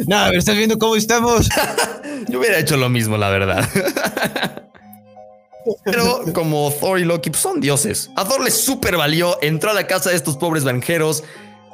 Nada, 0.09 0.26
pero 0.26 0.40
estás 0.40 0.56
viendo 0.56 0.78
cómo 0.78 0.97
estamos. 0.97 1.49
Yo 2.28 2.40
hubiera 2.40 2.59
hecho 2.59 2.76
lo 2.76 2.88
mismo, 2.88 3.16
la 3.16 3.30
verdad. 3.30 3.68
Pero 5.85 6.25
como 6.33 6.71
Thor 6.71 6.99
y 6.99 7.04
Loki 7.04 7.30
pues, 7.30 7.42
son 7.42 7.61
dioses, 7.61 8.11
a 8.16 8.25
Thor 8.26 8.42
le 8.42 8.50
super 8.50 8.97
valió, 8.97 9.38
entró 9.42 9.71
a 9.71 9.75
la 9.75 9.87
casa 9.87 10.11
de 10.11 10.16
estos 10.16 10.37
pobres 10.37 10.64
granjeros, 10.64 11.25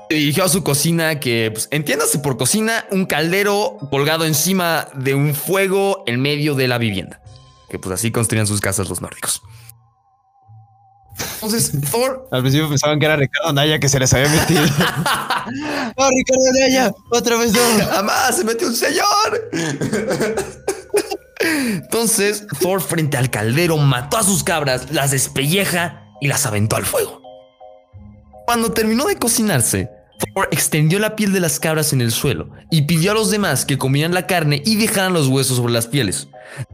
se 0.09 0.16
dirigió 0.16 0.44
a 0.44 0.49
su 0.49 0.62
cocina, 0.62 1.20
que 1.20 1.50
pues, 1.52 1.68
entiéndase 1.70 2.18
por 2.18 2.37
cocina, 2.37 2.85
un 2.90 3.06
caldero 3.06 3.78
colgado 3.90 4.25
encima 4.25 4.88
de 4.94 5.14
un 5.14 5.35
fuego 5.35 6.02
en 6.06 6.20
medio 6.20 6.54
de 6.54 6.68
la 6.68 6.78
vivienda. 6.78 7.20
Que 7.68 7.78
pues 7.78 7.94
así 7.94 8.11
construían 8.11 8.47
sus 8.47 8.61
casas 8.61 8.88
los 8.88 9.00
nórdicos. 9.00 9.42
Entonces, 11.35 11.73
Thor 11.90 12.28
Al 12.32 12.42
principio 12.42 12.68
pensaban 12.68 12.99
que 12.99 13.06
era 13.06 13.16
Ricardo 13.16 13.52
Naya 13.52 13.78
que 13.78 13.88
se 13.88 13.99
les 13.99 14.12
había 14.12 14.28
metido. 14.28 14.62
¡Oh, 15.97 16.09
Ricardo 16.09 16.52
Naya! 16.59 16.92
¡Otra 17.11 17.37
vez 17.37 17.52
no! 17.52 17.61
¡Jamás 17.87 18.37
se 18.37 18.44
metió 18.44 18.68
un 18.68 18.76
señor! 18.76 19.50
Entonces, 21.40 22.47
Thor 22.61 22.80
frente 22.80 23.16
al 23.16 23.30
caldero 23.30 23.76
mató 23.78 24.18
a 24.18 24.23
sus 24.23 24.42
cabras, 24.44 24.90
las 24.90 25.11
despelleja 25.11 26.04
y 26.20 26.28
las 26.28 26.44
aventó 26.47 26.76
al 26.76 26.85
fuego. 26.85 27.23
Cuando 28.47 28.73
terminó 28.73 29.06
de 29.06 29.16
cocinarse, 29.16 29.90
Thor 30.35 30.49
extendió 30.50 30.99
la 30.99 31.16
piel 31.16 31.32
de 31.32 31.40
las 31.40 31.59
cabras 31.59 31.92
en 31.92 32.02
el 32.02 32.12
suelo 32.12 32.50
y 32.70 32.82
pidió 32.82 33.12
a 33.12 33.14
los 33.14 33.30
demás 33.30 33.64
que 33.64 33.78
comieran 33.78 34.12
la 34.12 34.26
carne 34.26 34.62
y 34.66 34.76
dejaran 34.76 35.14
los 35.14 35.28
huesos 35.28 35.56
sobre 35.56 35.73
las 35.73 35.87
pieles. 35.87 36.28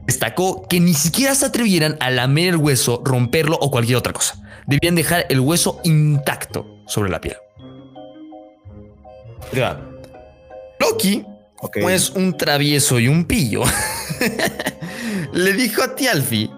Destacó 0.07 0.67
que 0.69 0.81
ni 0.81 0.95
siquiera 0.95 1.35
se 1.35 1.47
atrevieran 1.47 1.97
a 2.01 2.11
lamer 2.11 2.49
el 2.49 2.57
hueso, 2.57 3.03
romperlo 3.05 3.57
o 3.61 3.71
cualquier 3.71 3.99
otra 3.99 4.13
cosa. 4.13 4.35
Debían 4.67 4.97
dejar 4.97 5.27
el 5.29 5.39
hueso 5.41 5.81
intacto 5.85 6.67
sobre 6.87 7.11
la 7.11 7.21
piel. 7.21 7.37
Loki 10.81 11.25
Ok. 11.59 11.79
pues 11.81 12.11
un 12.11 12.37
travieso 12.37 12.99
y 12.99 13.09
un 13.09 13.25
pillo, 13.25 13.63
le 15.33 15.53
dijo 15.53 15.83
a 15.83 15.95
Tialfi 15.95 16.51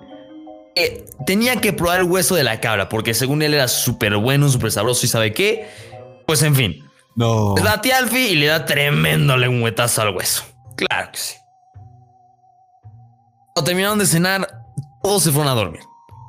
que 0.75 1.05
tenía 1.27 1.61
que 1.61 1.73
probar 1.73 2.01
el 2.01 2.07
hueso 2.07 2.35
de 2.35 2.45
la 2.45 2.61
cabra, 2.61 2.89
porque 2.89 3.15
según 3.15 3.43
él 3.43 3.55
era 3.55 3.69
súper 3.69 4.17
bueno, 4.17 4.49
súper 4.49 4.71
sabroso 4.71 5.05
y 5.07 5.09
sabe 5.09 5.33
qué. 5.33 5.69
Pues 6.27 6.43
en 6.43 6.55
fin, 6.55 6.85
No. 7.17 7.55
le 7.57 7.63
da 7.63 7.75
a 7.75 7.81
Tialfi 7.81 8.19
y 8.19 8.35
le 8.37 8.47
da 8.47 8.65
tremendo 8.65 9.37
lengüetazo 9.37 10.03
al 10.03 10.15
hueso. 10.15 10.45
Claro 10.77 11.11
que 11.13 11.19
sí. 11.19 11.35
Cuando 13.55 13.65
terminaron 13.65 13.99
de 13.99 14.07
cenar, 14.07 14.47
todos 15.03 15.25
se 15.25 15.33
fueron 15.33 15.51
a 15.51 15.55
dormir. 15.55 15.81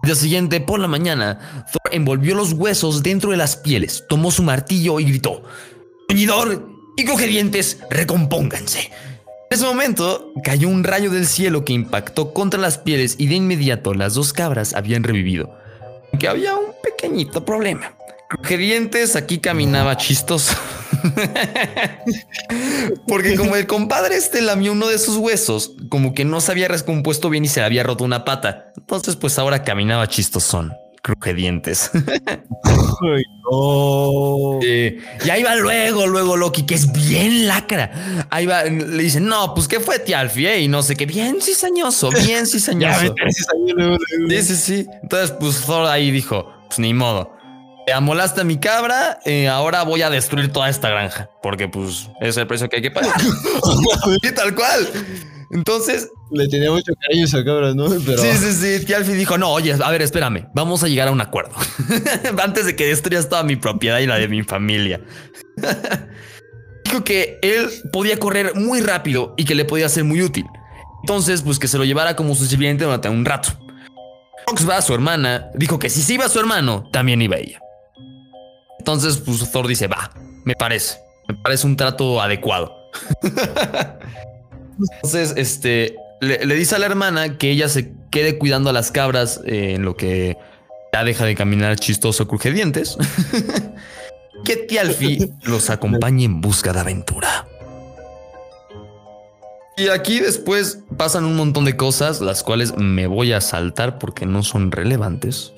El 0.02 0.08
día 0.08 0.16
siguiente, 0.16 0.62
por 0.62 0.80
la 0.80 0.88
mañana, 0.88 1.66
Thor 1.72 1.94
envolvió 1.94 2.34
los 2.34 2.54
huesos 2.54 3.04
dentro 3.04 3.32
de 3.32 3.38
las 3.38 3.58
pieles, 3.58 4.06
tomó 4.08 4.32
su 4.32 4.42
martillo 4.42 5.00
y 5.00 5.04
gritó: 5.06 5.44
¡Gruñidor 6.08 6.70
y 6.98 7.04
dientes, 7.04 7.80
recompónganse! 7.90 8.92
En 9.52 9.58
ese 9.58 9.66
momento 9.66 10.32
cayó 10.44 10.70
un 10.70 10.84
rayo 10.84 11.10
del 11.10 11.26
cielo 11.26 11.66
que 11.66 11.74
impactó 11.74 12.36
contra 12.36 12.60
las 12.60 12.78
pieles 12.78 13.16
y 13.18 13.26
de 13.26 13.34
inmediato 13.34 13.96
las 13.96 14.14
dos 14.14 14.32
cabras 14.32 14.76
habían 14.76 15.02
revivido. 15.02 15.58
Aunque 16.12 16.28
había 16.28 16.56
un 16.56 16.68
pequeñito 16.84 17.44
problema. 17.44 17.96
Crujedientes 18.30 19.16
aquí 19.16 19.40
caminaba 19.40 19.98
chistoso. 19.98 20.56
Porque 23.08 23.36
como 23.36 23.56
el 23.56 23.66
compadre 23.66 24.18
este 24.18 24.44
lamió 24.44 24.72
uno 24.72 24.88
de 24.88 25.00
sus 25.00 25.18
huesos, 25.18 25.72
como 25.90 26.14
que 26.14 26.26
no 26.26 26.42
se 26.42 26.52
había 26.52 26.68
recompuesto 26.68 27.32
bien 27.32 27.46
y 27.46 27.48
se 27.48 27.62
le 27.62 27.66
había 27.66 27.82
roto 27.82 28.04
una 28.04 28.26
pata. 28.26 28.72
Entonces, 28.78 29.16
pues 29.16 29.40
ahora 29.40 29.64
caminaba 29.64 30.08
chistosón. 30.08 30.74
Crujedientes. 31.02 31.92
Ay, 32.64 33.24
no. 33.50 34.60
Eh, 34.62 35.00
y 35.24 35.30
ahí 35.30 35.44
va 35.44 35.56
luego, 35.56 36.08
luego 36.08 36.36
Loki, 36.36 36.64
que 36.66 36.76
es 36.76 36.92
bien 36.92 37.48
lacra. 37.48 38.28
Ahí 38.30 38.46
va, 38.46 38.64
le 38.64 39.04
dicen, 39.04 39.26
no, 39.26 39.54
pues 39.54 39.68
¿qué 39.68 39.80
fue 39.80 40.00
Tialfi? 40.00 40.46
eh?" 40.46 40.62
Y 40.62 40.68
no 40.68 40.84
sé 40.84 40.96
qué, 40.96 41.06
bien 41.06 41.42
cizañoso, 41.42 42.10
bien 42.12 42.46
cizañoso. 42.48 43.16
Sí, 44.30 44.42
sí, 44.44 44.56
sí. 44.56 44.88
Entonces, 45.02 45.32
pues 45.40 45.62
Thor 45.66 45.88
ahí 45.88 46.06
didijo, 46.12 46.52
pues 46.68 46.80
ni 46.80 46.94
modo. 46.94 47.36
Te 47.86 47.94
amolaste 47.94 48.42
a 48.42 48.44
mi 48.44 48.60
cabra, 48.60 49.20
eh, 49.26 49.48
ahora 49.48 49.84
voy 49.84 50.02
a 50.02 50.10
destruir 50.10 50.52
toda 50.52 50.70
esta 50.70 50.90
granja. 50.90 51.30
Porque 51.42 51.68
pues 51.68 52.10
es 52.22 52.38
el 52.38 52.46
precio 52.46 52.70
que 52.70 52.76
hay 52.76 52.82
que 52.82 52.92
pagar. 52.92 53.16
y 54.22 54.32
tal 54.32 54.54
cual. 54.54 54.88
Entonces, 55.52 56.10
Le 56.32 56.48
tenía 56.48 56.70
mucho 56.72 56.94
cariño 57.02 57.24
a 57.24 57.26
esa 57.26 57.44
cabra, 57.44 57.74
¿no? 57.74 57.90
Pero. 58.06 58.22
sí, 58.22 58.30
sí, 58.38 58.54
sí. 58.54 58.86
Tialfi 58.86 59.14
dijo, 59.14 59.38
no, 59.38 59.50
oye, 59.52 59.74
a 59.74 59.92
ver, 59.92 60.02
espérame. 60.02 60.48
Vamos 60.54 60.84
a 60.84 60.88
llegar 60.88 61.08
a 61.08 61.12
un 61.12 61.22
acuerdo. 61.22 61.56
Antes 62.44 62.66
de 62.66 62.76
que 62.76 62.88
destruyas 62.88 63.30
toda 63.30 63.44
mi 63.44 63.56
propiedad 63.56 64.00
y 64.00 64.06
la 64.06 64.18
de 64.18 64.28
mi 64.28 64.44
familia. 64.44 65.02
dijo 66.86 67.04
que 67.04 67.40
él 67.42 67.70
podía 67.92 68.18
correr 68.20 68.56
muy 68.56 68.82
rápido 68.82 69.34
y 69.38 69.46
que 69.46 69.56
le 69.56 69.66
podía 69.66 69.90
ser 69.90 70.04
muy 70.04 70.22
útil. 70.22 70.46
Entonces, 71.02 71.42
pues 71.42 71.58
que 71.58 71.68
se 71.68 71.78
lo 71.78 71.86
llevara 71.86 72.16
como 72.16 72.36
su 72.36 72.46
sirviente 72.46 72.84
durante 72.84 73.10
un 73.10 73.26
rato. 73.26 73.50
Roxba, 74.48 74.82
su 74.82 74.94
hermana, 74.94 75.50
dijo 75.56 75.80
que 75.80 75.90
si 75.90 76.02
se 76.02 76.14
iba 76.14 76.30
su 76.30 76.40
hermano, 76.40 76.90
también 76.92 77.22
iba 77.22 77.38
ella. 77.38 77.60
Entonces, 78.80 79.18
pues 79.18 79.52
Thor 79.52 79.68
dice, 79.68 79.88
va, 79.88 80.12
me 80.46 80.56
parece. 80.56 80.98
Me 81.28 81.36
parece 81.36 81.68
un 81.68 81.76
trato 81.76 82.22
adecuado. 82.22 82.74
Entonces, 84.96 85.34
este, 85.38 85.96
le, 86.22 86.46
le 86.46 86.56
dice 86.56 86.76
a 86.76 86.80
la 86.80 86.86
hermana 86.86 87.38
que 87.38 87.52
ella 87.52 87.70
se 87.70 87.94
quede 88.10 88.38
cuidando 88.38 88.70
a 88.70 88.74
las 88.74 88.92
cabras 88.92 89.42
eh, 89.46 89.74
en 89.76 89.84
lo 89.84 89.96
que 89.96 90.38
ya 90.94 91.04
deja 91.04 91.26
de 91.26 91.36
caminar 91.36 91.78
chistoso 91.78 92.28
crujedientes. 92.28 92.98
que 94.46 94.56
Tialfi 94.58 95.32
los 95.44 95.70
acompañe 95.70 96.26
en 96.26 96.42
busca 96.42 96.74
de 96.74 96.80
aventura. 96.80 97.48
Y 99.78 99.88
aquí 99.88 100.20
después 100.20 100.80
pasan 100.98 101.24
un 101.24 101.38
montón 101.38 101.64
de 101.64 101.78
cosas, 101.78 102.20
las 102.20 102.44
cuales 102.44 102.76
me 102.76 103.08
voy 103.08 103.32
a 103.32 103.40
saltar 103.40 103.98
porque 103.98 104.26
no 104.26 104.44
son 104.44 104.72
relevantes. 104.72 105.54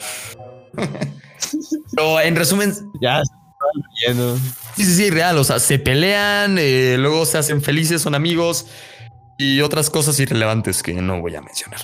Pero 1.95 2.19
en 2.21 2.35
resumen, 2.35 2.73
Ya. 3.01 3.21
Sí, 4.75 4.85
sí, 4.85 4.95
sí, 4.95 5.09
real. 5.09 5.37
O 5.37 5.43
sea, 5.43 5.59
se 5.59 5.79
pelean, 5.79 6.57
eh, 6.59 6.97
luego 6.99 7.25
se 7.25 7.37
hacen 7.37 7.61
felices, 7.61 8.01
son 8.01 8.15
amigos 8.15 8.65
y 9.41 9.59
otras 9.61 9.89
cosas 9.89 10.19
irrelevantes 10.19 10.83
que 10.83 10.93
no 10.93 11.19
voy 11.19 11.35
a 11.35 11.41
mencionar. 11.41 11.81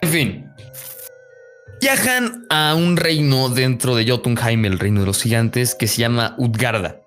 En 0.00 0.08
fin. 0.08 0.50
Viajan 1.80 2.46
a 2.50 2.76
un 2.76 2.96
reino 2.96 3.48
dentro 3.48 3.96
de 3.96 4.08
Jotunheim, 4.08 4.64
el 4.64 4.78
reino 4.78 5.00
de 5.00 5.06
los 5.06 5.20
gigantes, 5.20 5.74
que 5.74 5.88
se 5.88 5.96
llama 5.96 6.36
Utgarda. 6.38 7.00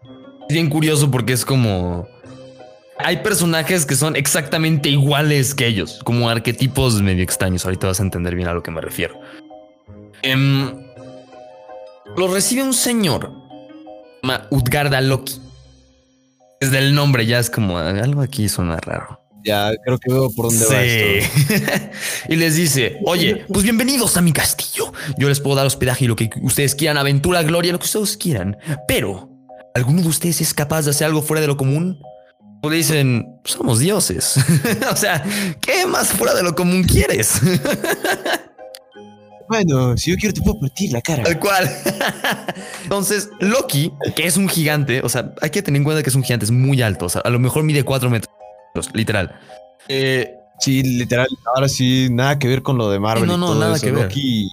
Bien 0.50 0.70
curioso 0.70 1.10
porque 1.10 1.32
es 1.32 1.46
como... 1.46 2.06
Hay 3.00 3.18
personajes 3.18 3.86
que 3.86 3.96
son 3.96 4.18
exactamente 4.18 4.90
iguales 4.90 5.56
que 5.56 5.68
ellos, 5.68 6.02
como 6.04 6.30
arquetipos 6.30 7.02
medio 7.02 7.24
extraños. 7.24 7.64
Ahorita 7.64 7.88
vas 7.88 8.02
a 8.02 8.04
entender 8.04 8.36
bien 8.36 8.50
a 8.50 8.54
lo 8.54 8.62
que 8.62 8.72
me 8.72 8.82
refiero. 8.82 9.18
Em, 10.22 10.86
lo 12.18 12.28
recibe 12.28 12.62
un 12.64 12.74
señor 12.74 13.32
Utgarda 14.50 15.00
Loki. 15.00 15.47
Desde 16.60 16.80
el 16.80 16.96
nombre 16.96 17.26
ya 17.26 17.40
es 17.40 17.50
como 17.50 17.78
algo 17.78 18.22
aquí 18.22 18.50
suena 18.50 18.78
raro. 18.78 19.22
Ya, 19.44 19.72
creo 19.86 20.00
que 20.00 20.12
veo 20.12 20.30
por 20.32 20.48
dónde 20.48 20.66
va 20.66 20.84
esto. 20.84 21.90
y 22.30 22.36
les 22.36 22.56
dice, 22.56 22.98
oye, 23.06 23.46
pues 23.48 23.64
bienvenidos 23.64 24.18
a 24.18 24.22
mi 24.22 24.34
castillo. 24.34 24.92
Yo 25.18 25.30
les 25.30 25.40
puedo 25.40 25.56
dar 25.56 25.66
hospedaje 25.66 26.06
y 26.06 26.08
lo 26.08 26.16
que 26.16 26.30
ustedes 26.42 26.76
quieran, 26.76 26.98
aventura, 26.98 27.44
gloria, 27.44 27.72
lo 27.72 27.80
que 27.80 27.86
ustedes 27.86 28.18
quieran. 28.18 28.58
Pero, 28.88 29.30
¿alguno 29.76 30.02
de 30.02 30.08
ustedes 30.08 30.42
es 30.42 30.54
capaz 30.54 30.86
de 30.86 30.92
hacer 30.92 31.08
algo 31.08 31.22
fuera 31.22 31.42
de 31.42 31.48
lo 31.48 31.56
común? 31.56 32.00
O 32.64 32.70
le 32.70 32.78
dicen, 32.78 33.26
somos 33.46 33.80
dioses. 33.80 34.36
o 34.92 34.96
sea, 34.96 35.24
¿qué 35.62 35.86
más 35.86 36.10
fuera 36.10 36.34
de 36.34 36.44
lo 36.44 36.56
común 36.56 36.84
quieres? 36.84 37.34
Bueno, 39.50 39.98
si 39.98 40.12
yo 40.12 40.18
quiero 40.18 40.34
te 40.34 40.42
puedo 40.42 40.60
partir 40.60 40.92
la 40.92 41.01
cara. 41.01 41.24
Tal 41.24 41.39
cual. 41.39 41.70
Entonces, 42.84 43.30
Loki, 43.39 43.94
que 44.16 44.25
es 44.27 44.38
un 44.38 44.50
gigante, 44.50 45.01
o 45.01 45.10
sea, 45.10 45.34
hay 45.42 45.50
que 45.50 45.62
tener 45.62 45.77
en 45.77 45.84
cuenta 45.84 46.04
que 46.04 46.10
es 46.10 46.16
un 46.16 46.24
gigante, 46.24 46.46
es 46.46 46.51
muy 46.51 46.82
alto, 46.82 47.06
o 47.06 47.10
sea, 47.10 47.22
a 47.22 47.30
lo 47.30 47.39
mejor 47.39 47.63
mide 47.63 47.84
cuatro 47.84 48.10
metros, 48.10 48.34
literal. 48.94 49.39
Eh, 49.88 50.34
sí, 50.60 50.84
literal, 50.84 51.27
ahora 51.56 51.70
sí, 51.70 52.10
nada 52.12 52.38
que 52.39 52.48
ver 52.48 52.62
con 52.62 52.77
lo 52.77 52.89
de 52.89 53.00
Marvel. 53.00 53.27
no, 53.27 53.38
no, 53.38 53.56
nada 53.56 53.80
que 53.80 53.92
ver. 53.92 54.06
Loki... 54.06 54.51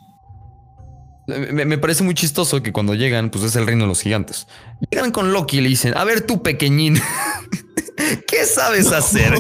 Me, 1.27 1.65
me, 1.65 1.79
parece 1.79 2.05
muy 2.05 2.13
chistoso 2.13 2.63
que 2.63 2.71
cuando 2.71 2.95
llegan, 2.95 3.31
pues 3.31 3.45
es 3.45 3.57
el 3.57 3.67
reino 3.67 3.85
de 3.85 3.89
los 3.89 4.03
gigantes. 4.03 4.47
Llegan 4.91 5.11
con 5.11 5.33
Loki 5.33 5.57
y 5.57 5.61
le 5.63 5.71
dicen, 5.71 5.97
a 5.97 6.05
ver 6.05 6.21
tú 6.21 6.43
pequeñín, 6.43 7.01
¿Qué 8.27 8.47
sabes 8.47 8.93
hacer? 8.93 9.35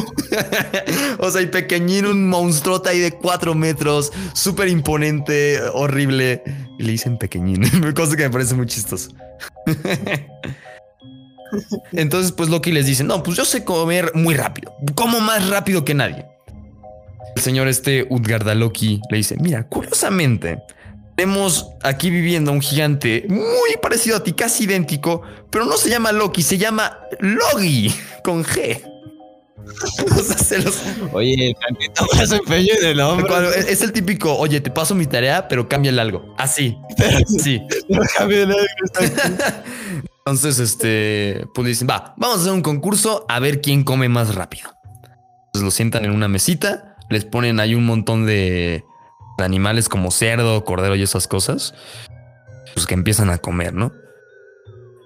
o 1.18 1.30
sea, 1.30 1.42
y 1.42 1.46
pequeñín, 1.46 2.06
un 2.06 2.28
monstruote 2.28 2.90
ahí 2.90 3.00
de 3.00 3.12
cuatro 3.12 3.54
metros, 3.54 4.12
súper 4.32 4.68
imponente, 4.68 5.60
horrible. 5.72 6.42
Y 6.78 6.84
le 6.84 6.92
dicen 6.92 7.18
pequeñín, 7.18 7.62
cosa 7.94 8.16
que 8.16 8.24
me 8.24 8.30
parece 8.30 8.54
muy 8.54 8.66
chistoso. 8.66 9.10
Entonces, 11.92 12.32
pues 12.32 12.48
Loki 12.48 12.72
les 12.72 12.86
dice, 12.86 13.04
no, 13.04 13.22
pues 13.22 13.36
yo 13.36 13.44
sé 13.44 13.64
comer 13.64 14.10
muy 14.14 14.34
rápido, 14.34 14.74
como 14.94 15.20
más 15.20 15.48
rápido 15.48 15.84
que 15.84 15.94
nadie. 15.94 16.26
El 17.36 17.42
señor 17.42 17.68
este 17.68 18.06
Utgarda 18.10 18.54
Loki 18.54 19.00
le 19.10 19.18
dice, 19.18 19.36
mira, 19.40 19.68
curiosamente, 19.68 20.62
tenemos 21.16 21.70
aquí 21.82 22.10
viviendo 22.10 22.52
un 22.52 22.60
gigante 22.60 23.24
muy 23.28 23.76
parecido 23.80 24.16
a 24.16 24.22
ti, 24.22 24.32
casi 24.32 24.64
idéntico, 24.64 25.22
pero 25.50 25.64
no 25.64 25.76
se 25.76 25.90
llama 25.90 26.12
Loki, 26.12 26.42
se 26.42 26.58
llama 26.58 26.98
Logi 27.20 27.94
con 28.22 28.44
G. 28.44 28.82
Oye, 31.12 31.56
tantito 31.60 32.06
más 32.14 32.32
empeño 32.32 32.74
en 32.80 32.86
el 32.86 32.96
nombre. 32.96 33.26
Es 33.66 33.82
el 33.82 33.92
típico, 33.92 34.36
oye, 34.36 34.60
te 34.60 34.70
paso 34.70 34.94
mi 34.94 35.06
tarea, 35.06 35.48
pero 35.48 35.68
cambia 35.68 35.90
el 35.90 35.98
algo. 35.98 36.34
Así. 36.36 36.76
Sí. 37.42 37.60
Entonces, 40.26 40.58
este, 40.58 41.46
pues 41.54 41.66
dicen, 41.66 41.88
va, 41.88 42.14
vamos 42.16 42.38
a 42.38 42.40
hacer 42.40 42.52
un 42.52 42.62
concurso 42.62 43.26
a 43.28 43.38
ver 43.40 43.60
quién 43.60 43.84
come 43.84 44.08
más 44.08 44.34
rápido. 44.34 44.70
Entonces 45.46 45.64
lo 45.64 45.70
sientan 45.70 46.04
en 46.04 46.12
una 46.12 46.28
mesita, 46.28 46.96
les 47.10 47.24
ponen 47.24 47.60
ahí 47.60 47.74
un 47.74 47.86
montón 47.86 48.26
de 48.26 48.84
animales 49.38 49.88
como 49.88 50.10
cerdo, 50.10 50.64
cordero 50.64 50.96
y 50.96 51.02
esas 51.02 51.26
cosas, 51.26 51.74
pues 52.74 52.86
que 52.86 52.94
empiezan 52.94 53.30
a 53.30 53.38
comer, 53.38 53.74
¿no? 53.74 53.92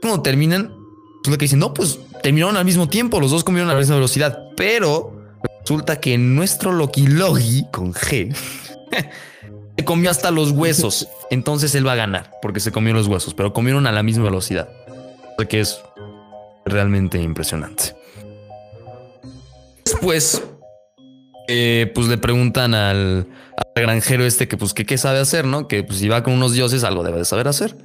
Cuando 0.01 0.23
terminan, 0.23 0.75
pues 1.23 1.33
lo 1.33 1.39
que 1.39 1.45
dicen, 1.45 1.59
no, 1.59 1.75
pues 1.75 1.99
terminaron 2.23 2.57
al 2.57 2.65
mismo 2.65 2.89
tiempo, 2.89 3.21
los 3.21 3.31
dos 3.31 3.45
comieron 3.45 3.71
a 3.71 3.75
la 3.75 3.79
misma 3.79 3.97
velocidad, 3.97 4.39
pero 4.57 5.19
resulta 5.61 6.01
que 6.01 6.19
nuestro 6.19 6.73
Loki 6.73 7.07
Logi 7.07 7.67
con 7.73 7.93
G 7.93 8.35
se 9.77 9.85
comió 9.85 10.11
hasta 10.11 10.31
los 10.31 10.51
huesos, 10.53 11.09
entonces 11.31 11.75
él 11.75 11.87
va 11.87 11.93
a 11.93 11.97
ganar 11.97 12.33
porque 12.43 12.61
se 12.61 12.73
comió 12.73 12.95
los 12.95 13.07
huesos, 13.07 13.35
pero 13.35 13.53
comieron 13.53 13.87
a 13.87 13.93
la 13.93 14.03
misma 14.03 14.25
velocidad, 14.25 14.69
o 15.39 15.45
que 15.47 15.61
es 15.61 15.81
realmente 16.65 17.21
impresionante. 17.21 17.95
Después, 19.85 20.43
eh, 21.49 21.91
pues 21.95 22.09
le 22.09 22.19
preguntan 22.19 22.75
al, 22.75 23.27
granjero 23.75 24.27
este 24.27 24.49
que 24.49 24.57
pues 24.57 24.75
que 24.75 24.85
qué 24.85 24.99
sabe 24.99 25.19
hacer, 25.19 25.47
¿no? 25.47 25.67
Que 25.67 25.83
pues 25.83 25.99
si 25.99 26.09
va 26.09 26.23
con 26.23 26.35
unos 26.35 26.53
dioses 26.53 26.85
algo 26.85 27.03
debe 27.03 27.19
de 27.19 27.25
saber 27.25 27.49
hacer. 27.49 27.77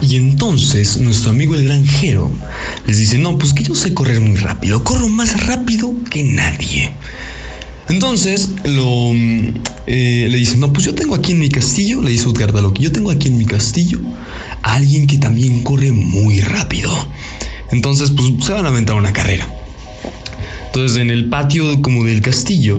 Y 0.00 0.16
entonces 0.16 0.98
nuestro 0.98 1.30
amigo 1.30 1.54
el 1.54 1.64
granjero 1.64 2.30
les 2.86 2.98
dice, 2.98 3.18
no, 3.18 3.36
pues 3.38 3.52
que 3.52 3.64
yo 3.64 3.74
sé 3.74 3.94
correr 3.94 4.20
muy 4.20 4.36
rápido, 4.36 4.84
corro 4.84 5.08
más 5.08 5.46
rápido 5.46 5.92
que 6.10 6.22
nadie. 6.22 6.92
Entonces 7.88 8.50
lo, 8.64 9.12
eh, 9.86 10.28
le 10.28 10.36
dice, 10.36 10.56
no, 10.56 10.72
pues 10.72 10.84
yo 10.84 10.94
tengo 10.94 11.14
aquí 11.14 11.32
en 11.32 11.38
mi 11.38 11.48
castillo, 11.48 12.02
le 12.02 12.10
dice 12.10 12.28
Utgarda 12.28 12.60
Loki, 12.60 12.82
yo 12.82 12.92
tengo 12.92 13.10
aquí 13.10 13.28
en 13.28 13.38
mi 13.38 13.46
castillo 13.46 13.98
a 14.62 14.74
alguien 14.74 15.06
que 15.06 15.18
también 15.18 15.62
corre 15.62 15.90
muy 15.90 16.40
rápido. 16.40 16.90
Entonces, 17.72 18.10
pues 18.10 18.44
se 18.44 18.52
van 18.52 18.66
a 18.66 18.68
aventar 18.68 18.94
una 18.94 19.12
carrera. 19.12 19.48
Entonces, 20.76 21.00
en 21.00 21.08
el 21.08 21.30
patio 21.30 21.80
como 21.80 22.04
del 22.04 22.20
castillo, 22.20 22.78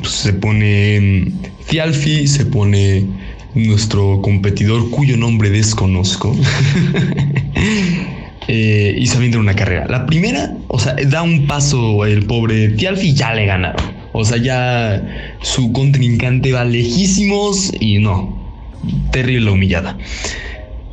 pues, 0.00 0.12
se 0.12 0.32
pone 0.32 1.30
Fialfi, 1.66 2.26
se 2.26 2.46
pone 2.46 3.04
nuestro 3.54 4.22
competidor 4.22 4.88
cuyo 4.88 5.18
nombre 5.18 5.50
desconozco. 5.50 6.34
eh, 8.48 8.96
y 8.96 9.06
se 9.06 9.18
avienta 9.18 9.38
una 9.38 9.54
carrera. 9.54 9.86
La 9.88 10.06
primera, 10.06 10.54
o 10.68 10.78
sea, 10.78 10.96
da 11.06 11.20
un 11.20 11.46
paso 11.46 12.06
el 12.06 12.24
pobre 12.24 12.68
Tialfi 12.68 13.08
y 13.08 13.14
ya 13.14 13.34
le 13.34 13.44
ganaron. 13.44 13.92
O 14.12 14.24
sea, 14.24 14.38
ya 14.38 15.36
su 15.42 15.70
contrincante 15.70 16.50
va 16.50 16.64
lejísimos 16.64 17.72
y 17.78 17.98
no. 17.98 18.38
Terrible 19.12 19.50
humillada. 19.50 19.98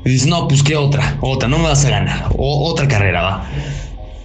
Y 0.03 0.09
dice, 0.09 0.27
no, 0.27 0.49
pues 0.49 0.63
qué 0.63 0.75
otra, 0.75 1.15
otra, 1.21 1.47
no 1.47 1.59
me 1.59 1.69
vas 1.69 1.85
a 1.85 1.91
ganar. 1.91 2.25
otra 2.37 2.89
carrera, 2.89 3.21
va. 3.21 3.49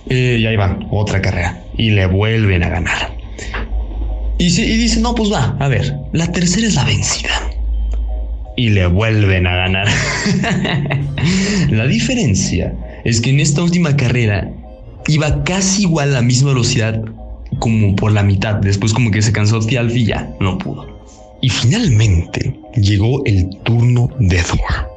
Eh, 0.09 0.39
y 0.41 0.47
ahí 0.47 0.57
van, 0.57 0.89
otra 0.91 1.23
carrera. 1.23 1.63
Y 1.77 1.91
le 1.91 2.07
vuelven 2.07 2.63
a 2.63 2.69
ganar. 2.69 3.17
Y, 4.39 4.47
y 4.47 4.77
dice, 4.77 5.01
no, 5.01 5.15
pues 5.15 5.33
va, 5.33 5.57
a 5.59 5.69
ver, 5.69 5.97
la 6.13 6.31
tercera 6.33 6.67
es 6.67 6.75
la 6.75 6.85
vencida 6.85 7.51
y 8.57 8.71
le 8.71 8.87
vuelven 8.87 9.47
a 9.47 9.55
ganar. 9.57 9.87
la 11.71 11.87
diferencia 11.87 12.75
es 13.05 13.21
que 13.21 13.31
en 13.31 13.41
esta 13.41 13.63
última 13.63 13.97
carrera 13.97 14.51
iba 15.07 15.45
casi 15.45 15.83
igual 15.83 16.11
a 16.11 16.15
la 16.15 16.23
misma 16.23 16.49
velocidad 16.49 17.01
como 17.59 17.95
por 17.95 18.13
la 18.13 18.23
mitad. 18.23 18.57
Después 18.57 18.93
como 18.93 19.11
que 19.11 19.23
se 19.23 19.33
cansó 19.33 19.61
Tialfi 19.61 20.01
y 20.01 20.07
ya 20.07 20.35
no 20.41 20.59
pudo. 20.59 20.97
Y 21.43 21.51
finalmente 21.51 22.59
llegó 22.77 23.25
el 23.27 23.51
turno 23.65 24.09
de 24.19 24.43
Thor. 24.43 24.91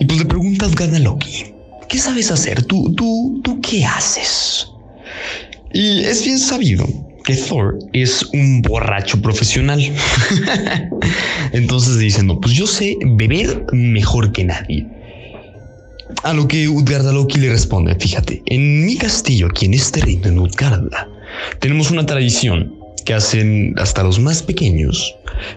Y 0.00 0.06
pues 0.06 0.18
le 0.18 0.24
preguntas 0.24 0.74
Gana 0.74 0.98
Loki, 0.98 1.44
¿qué 1.88 1.98
sabes 1.98 2.30
hacer? 2.30 2.64
¿Tú, 2.64 2.92
tú, 2.94 3.40
tú 3.44 3.60
qué 3.60 3.84
haces? 3.84 4.70
Y 5.72 6.04
es 6.04 6.24
bien 6.24 6.38
sabido 6.38 6.86
que 7.24 7.34
Thor 7.34 7.78
es 7.92 8.22
un 8.32 8.62
borracho 8.62 9.20
profesional. 9.20 9.82
Entonces 11.52 11.98
dicen, 11.98 12.28
no, 12.28 12.40
pues 12.40 12.54
yo 12.54 12.66
sé 12.66 12.96
beber 13.04 13.66
mejor 13.72 14.32
que 14.32 14.44
nadie. 14.44 14.86
A 16.22 16.32
lo 16.32 16.46
que 16.46 16.68
Utgarda 16.68 17.12
Loki 17.12 17.40
le 17.40 17.50
responde, 17.50 17.94
fíjate, 17.96 18.42
en 18.46 18.86
mi 18.86 18.96
castillo, 18.96 19.48
aquí 19.48 19.66
en 19.66 19.74
este 19.74 20.00
reino, 20.00 20.28
en 20.28 20.38
Utgarda, 20.38 21.08
tenemos 21.58 21.90
una 21.90 22.06
tradición 22.06 22.72
que 23.04 23.14
hacen 23.14 23.74
hasta 23.76 24.04
los 24.04 24.18
más 24.20 24.42
pequeños, 24.42 25.14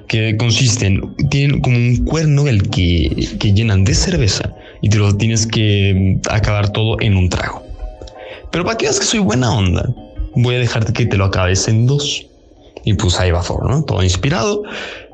que 0.07 0.35
consisten, 0.37 1.01
tienen 1.29 1.61
como 1.61 1.77
un 1.77 1.97
cuerno 2.03 2.47
el 2.47 2.67
que, 2.69 3.27
que 3.39 3.53
llenan 3.53 3.83
de 3.83 3.93
cerveza 3.93 4.55
y 4.81 4.89
te 4.89 4.97
lo 4.97 5.15
tienes 5.15 5.45
que 5.45 6.17
acabar 6.29 6.71
todo 6.71 6.99
en 6.99 7.15
un 7.15 7.29
trago. 7.29 7.68
Pero 8.51 8.65
para 8.65 8.77
que 8.77 8.85
veas 8.85 8.99
que 8.99 9.05
soy 9.05 9.19
buena 9.19 9.51
onda, 9.53 9.87
voy 10.35 10.55
a 10.55 10.59
dejarte 10.59 10.93
que 10.93 11.05
te 11.05 11.17
lo 11.17 11.25
acabes 11.25 11.67
en 11.67 11.87
dos. 11.87 12.25
Y 12.85 12.93
pues 12.93 13.19
ahí 13.19 13.31
va 13.31 13.41
Thor, 13.41 13.69
¿no? 13.69 13.83
Todo 13.83 14.01
inspirado 14.03 14.63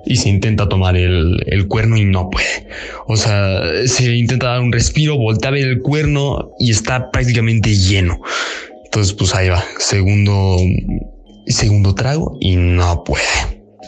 y 0.06 0.18
se 0.18 0.30
intenta 0.30 0.70
tomar 0.70 0.96
el, 0.96 1.44
el, 1.48 1.68
cuerno 1.68 1.98
y 1.98 2.06
no 2.06 2.30
puede. 2.30 2.68
O 3.08 3.18
sea, 3.18 3.62
se 3.88 4.16
intenta 4.16 4.48
dar 4.48 4.62
un 4.62 4.72
respiro, 4.72 5.18
voltea 5.18 5.50
a 5.50 5.54
ver 5.54 5.68
el 5.68 5.82
cuerno 5.82 6.52
y 6.60 6.72
está 6.72 7.10
prácticamente 7.12 7.76
lleno. 7.76 8.22
Entonces, 8.86 9.14
pues 9.14 9.34
ahí 9.36 9.50
va. 9.50 9.64
Segundo, 9.80 10.58
segundo 11.48 11.96
trago 11.96 12.38
y 12.40 12.56
no 12.56 13.04
puede. 13.04 13.26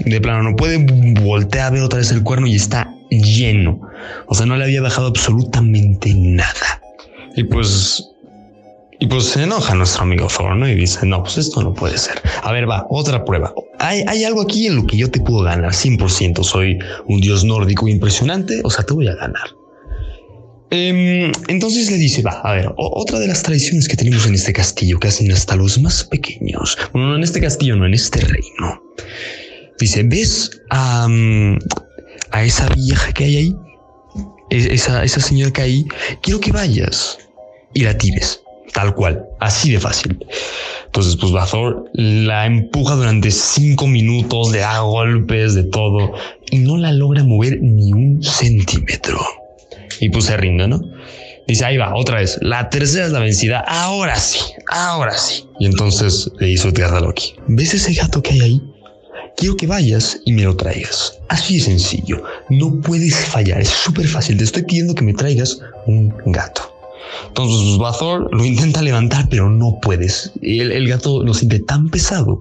De 0.06 0.20
plano, 0.20 0.44
no 0.44 0.56
puede 0.56 0.86
voltear 1.22 1.68
a 1.68 1.70
ver 1.70 1.82
otra 1.82 2.00
vez 2.00 2.12
el 2.12 2.24
cuerno 2.24 2.48
y 2.48 2.56
está 2.56 2.94
lleno. 3.10 3.80
O 4.28 4.36
sea, 4.36 4.46
no 4.46 4.58
le 4.58 4.66
había 4.66 4.82
dejado 4.82 5.08
absolutamente 5.08 6.14
nada. 6.14 6.82
Y 7.36 7.44
pues 7.44 8.04
y 9.00 9.08
pues 9.08 9.26
se 9.26 9.44
enoja 9.44 9.76
nuestro 9.76 10.04
amigo 10.04 10.28
Thor, 10.28 10.56
¿no? 10.56 10.68
Y 10.68 10.74
dice, 10.74 11.06
no, 11.06 11.22
pues 11.22 11.38
esto 11.38 11.62
no 11.62 11.74
puede 11.74 11.98
ser. 11.98 12.20
A 12.42 12.52
ver, 12.52 12.68
va, 12.68 12.88
otra 12.90 13.24
prueba. 13.24 13.54
Hay, 13.80 14.04
hay 14.08 14.24
algo 14.24 14.42
aquí 14.42 14.66
en 14.66 14.76
lo 14.76 14.88
que 14.88 14.98
yo 14.98 15.12
te 15.12 15.20
puedo 15.20 15.44
ganar 15.44 15.72
100%. 15.72 16.44
Soy 16.44 16.80
un 17.08 17.22
dios 17.22 17.44
nórdico 17.44 17.88
impresionante, 17.88 18.62
o 18.64 18.72
sea, 18.72 18.86
te 18.86 18.94
voy 18.94 19.08
a 19.08 19.16
ganar. 19.16 19.50
Em, 20.72 21.32
entonces 21.48 21.92
le 21.92 21.98
dice, 21.98 22.24
va, 22.24 22.42
a 22.44 22.54
ver, 22.54 22.74
otra 22.76 23.20
de 23.20 23.28
las 23.28 23.44
tradiciones 23.44 23.88
que 23.88 23.96
tenemos 23.96 24.26
en 24.26 24.34
este 24.34 24.52
castillo, 24.52 25.00
que 25.00 25.10
hacen 25.10 25.32
hasta 25.32 25.56
los 25.56 25.80
más 25.80 26.04
pequeños. 26.04 26.78
Bueno, 26.92 27.10
no 27.10 27.16
en 27.18 27.24
este 27.24 27.40
castillo, 27.40 27.76
no 27.76 27.86
en 27.86 27.94
este 27.94 28.20
reino. 28.22 28.82
Dice, 29.80 30.04
¿ves 30.04 30.60
a, 30.72 31.08
a 32.32 32.44
esa 32.44 32.68
vieja 32.70 33.14
que 33.14 33.26
hay 33.26 33.38
ahí? 33.38 33.56
Esa, 34.50 35.04
esa 35.04 35.20
señora 35.20 35.52
que 35.52 35.62
hay 35.62 35.72
ahí. 35.72 35.88
Quiero 36.22 36.40
que 36.40 36.52
vayas 36.52 37.20
y 37.74 37.84
la 37.84 37.96
tires 37.96 38.42
Tal 38.74 38.94
cual, 38.94 39.26
así 39.40 39.72
de 39.72 39.80
fácil. 39.80 40.18
Entonces, 40.86 41.16
pues 41.16 41.32
Bathor 41.32 41.90
la 41.94 42.46
empuja 42.46 42.96
durante 42.96 43.32
cinco 43.32 43.88
minutos, 43.88 44.52
le 44.52 44.60
da 44.60 44.80
golpes 44.80 45.56
de 45.56 45.64
todo 45.64 46.14
y 46.52 46.58
no 46.58 46.78
la 46.78 46.92
logra 46.92 47.24
mover 47.24 47.62
ni 47.62 47.94
un 47.94 48.24
centímetro. 48.24 49.20
Y 50.00 50.10
pues 50.10 50.26
se 50.26 50.38
rinde, 50.38 50.68
¿no? 50.68 50.82
Dice, 51.48 51.66
ahí 51.66 51.78
va, 51.78 51.96
otra 51.96 52.20
vez. 52.20 52.38
La 52.42 52.70
tercera 52.70 53.06
es 53.06 53.12
la 53.12 53.20
vencida. 53.20 53.60
Ahora 53.68 54.18
sí, 54.18 54.40
ahora 54.70 55.18
sí. 55.18 55.46
Y 55.60 55.66
entonces 55.66 56.30
le 56.40 56.50
hizo 56.50 56.74
tierra 56.74 56.98
a 56.98 57.02
Loki. 57.02 57.36
¿Ves 57.48 57.74
ese 57.74 57.94
gato 57.94 58.22
que 58.22 58.34
hay 58.34 58.42
ahí? 58.42 58.62
Quiero 59.38 59.56
que 59.56 59.68
vayas 59.68 60.20
y 60.26 60.34
me 60.34 60.44
lo 60.44 60.56
traigas. 60.58 61.20
Así 61.30 61.58
de 61.58 61.64
sencillo. 61.64 62.24
No 62.50 62.82
puedes 62.82 63.16
fallar. 63.16 63.62
Es 63.62 63.70
súper 63.70 64.08
fácil. 64.08 64.38
Te 64.38 64.44
estoy 64.44 64.64
pidiendo 64.64 64.94
que 64.94 65.04
me 65.04 65.14
traigas 65.14 65.60
un 65.86 66.14
gato. 66.26 66.77
Entonces 67.28 67.78
Bathor 67.78 68.30
lo 68.32 68.46
intenta 68.46 68.82
levantar, 68.82 69.28
pero 69.30 69.50
no 69.50 69.80
puedes. 69.82 70.32
El, 70.42 70.72
el 70.72 70.88
gato 70.88 71.24
lo 71.24 71.34
siente 71.34 71.60
tan 71.60 71.90
pesado 71.90 72.40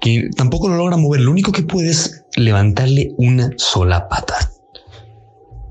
que 0.00 0.30
tampoco 0.36 0.68
lo 0.68 0.76
logra 0.76 0.96
mover. 0.96 1.20
Lo 1.20 1.30
único 1.30 1.52
que 1.52 1.62
puede 1.62 1.90
es 1.90 2.24
levantarle 2.36 3.12
una 3.16 3.50
sola 3.56 4.08
pata. 4.08 4.50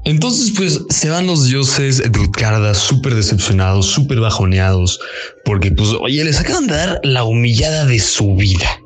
Entonces, 0.08 0.54
pues 0.56 0.80
se 0.90 1.10
van 1.10 1.28
los 1.28 1.48
dioses 1.48 1.98
de 1.98 2.20
Utgarda 2.20 2.74
súper 2.74 3.14
decepcionados, 3.14 3.88
súper 3.88 4.22
bajoneados, 4.22 5.02
porque, 5.44 5.70
pues, 5.70 5.90
oye, 6.00 6.24
les 6.24 6.40
acaban 6.40 6.68
de 6.68 6.76
dar 6.76 7.02
la 7.04 7.26
humillada 7.26 7.86
de 7.86 8.00
su 8.00 8.36
vida. 8.36 8.80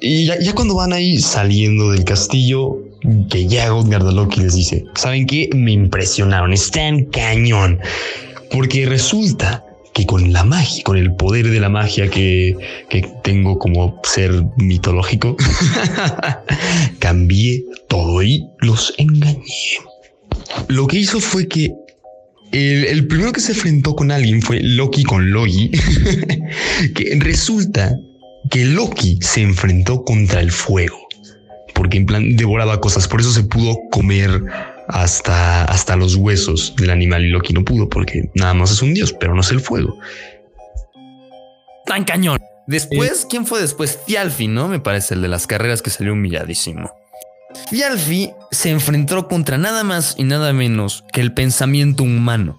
Y 0.00 0.24
ya, 0.24 0.54
cuando 0.54 0.76
van 0.76 0.94
ahí 0.94 1.18
saliendo 1.18 1.90
del 1.90 2.04
castillo, 2.04 2.78
que 3.28 3.46
ya 3.46 3.68
Loki 3.68 4.40
les 4.40 4.54
dice: 4.54 4.86
¿Saben 4.94 5.26
qué? 5.26 5.50
Me 5.54 5.72
impresionaron, 5.72 6.54
están 6.54 7.04
cañón. 7.06 7.78
Porque 8.50 8.86
resulta 8.86 9.64
que 9.98 10.06
con 10.06 10.32
la 10.32 10.44
magia, 10.44 10.84
con 10.84 10.96
el 10.96 11.14
poder 11.14 11.50
de 11.50 11.58
la 11.58 11.68
magia 11.68 12.08
que, 12.08 12.56
que 12.88 13.02
tengo 13.24 13.58
como 13.58 14.00
ser 14.04 14.44
mitológico, 14.56 15.36
cambié 17.00 17.64
todo 17.88 18.22
y 18.22 18.46
los 18.60 18.94
engañé. 18.98 19.42
Lo 20.68 20.86
que 20.86 20.98
hizo 20.98 21.20
fue 21.20 21.48
que 21.48 21.72
el, 22.52 22.84
el, 22.84 23.06
primero 23.08 23.32
que 23.32 23.40
se 23.40 23.52
enfrentó 23.52 23.96
con 23.96 24.10
alguien 24.10 24.40
fue 24.40 24.60
Loki 24.62 25.02
con 25.02 25.30
Loki, 25.32 25.70
que 26.94 27.18
resulta 27.18 27.98
que 28.50 28.64
Loki 28.64 29.18
se 29.20 29.42
enfrentó 29.42 30.04
contra 30.04 30.40
el 30.40 30.50
fuego, 30.50 31.08
porque 31.74 31.98
en 31.98 32.06
plan 32.06 32.36
devoraba 32.36 32.80
cosas, 32.80 33.08
por 33.08 33.20
eso 33.20 33.32
se 33.32 33.42
pudo 33.42 33.76
comer 33.90 34.44
hasta, 34.88 35.64
hasta 35.64 35.96
los 35.96 36.16
huesos 36.16 36.74
del 36.76 36.90
animal 36.90 37.24
y 37.24 37.28
Loki 37.28 37.52
no 37.52 37.64
pudo 37.64 37.88
porque 37.88 38.30
nada 38.34 38.54
más 38.54 38.70
es 38.72 38.82
un 38.82 38.94
dios, 38.94 39.12
pero 39.12 39.34
no 39.34 39.40
es 39.42 39.50
el 39.50 39.60
fuego. 39.60 39.98
Tan 41.86 42.04
cañón. 42.04 42.38
Después, 42.66 43.26
¿quién 43.28 43.46
fue 43.46 43.60
después? 43.60 44.04
Tialfi, 44.04 44.46
¿no? 44.46 44.68
Me 44.68 44.78
parece 44.78 45.14
el 45.14 45.22
de 45.22 45.28
las 45.28 45.46
carreras 45.46 45.80
que 45.80 45.88
salió 45.88 46.12
humilladísimo. 46.12 46.90
Tialfi 47.70 48.30
se 48.50 48.70
enfrentó 48.70 49.26
contra 49.26 49.56
nada 49.56 49.84
más 49.84 50.14
y 50.18 50.24
nada 50.24 50.52
menos 50.52 51.04
que 51.12 51.22
el 51.22 51.32
pensamiento 51.32 52.02
humano. 52.02 52.58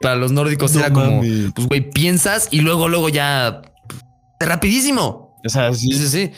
Para 0.00 0.16
los 0.16 0.32
nórdicos 0.32 0.74
era 0.74 0.90
como, 0.90 1.20
pues 1.54 1.68
güey, 1.68 1.90
piensas 1.90 2.48
y 2.50 2.62
luego, 2.62 2.88
luego 2.88 3.10
ya 3.10 3.60
rapidísimo. 4.38 5.38
O 5.44 5.48
sea, 5.48 5.74
sí. 5.74 5.92
Sí, 5.92 6.08
sí. 6.08 6.30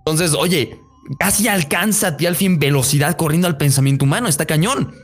Entonces, 0.00 0.34
oye, 0.34 0.78
casi 1.18 1.48
alcanza 1.48 2.08
a 2.08 2.16
ti 2.16 2.26
al 2.26 2.36
fin 2.36 2.58
velocidad 2.58 3.16
corriendo 3.16 3.46
al 3.48 3.56
pensamiento 3.56 4.04
humano. 4.04 4.28
Está 4.28 4.46
cañón. 4.46 4.94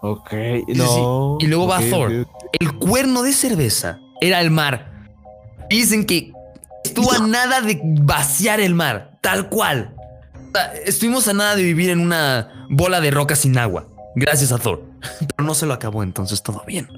Ok, 0.00 0.32
no. 0.68 1.38
Y 1.40 1.46
luego 1.46 1.66
va 1.66 1.80
Thor. 1.80 2.26
El 2.58 2.72
cuerno 2.78 3.22
de 3.22 3.32
cerveza 3.32 3.98
era 4.20 4.40
el 4.40 4.50
mar. 4.50 4.92
Dicen 5.68 6.06
que 6.06 6.32
estuvo 6.84 7.12
a 7.12 7.18
nada 7.18 7.60
de 7.60 7.80
vaciar 7.82 8.60
el 8.60 8.74
mar, 8.74 9.18
tal 9.20 9.48
cual. 9.48 9.94
Estuvimos 10.84 11.28
a 11.28 11.32
nada 11.34 11.56
de 11.56 11.62
vivir 11.62 11.90
en 11.90 12.00
una 12.00 12.66
bola 12.70 13.00
de 13.00 13.10
roca 13.10 13.36
sin 13.36 13.58
agua. 13.58 13.88
Gracias 14.14 14.52
a 14.52 14.58
Thor. 14.58 14.84
Pero 15.18 15.46
no 15.46 15.54
se 15.54 15.66
lo 15.66 15.74
acabó, 15.74 16.02
entonces 16.02 16.42
todo 16.42 16.62
bien. 16.66 16.88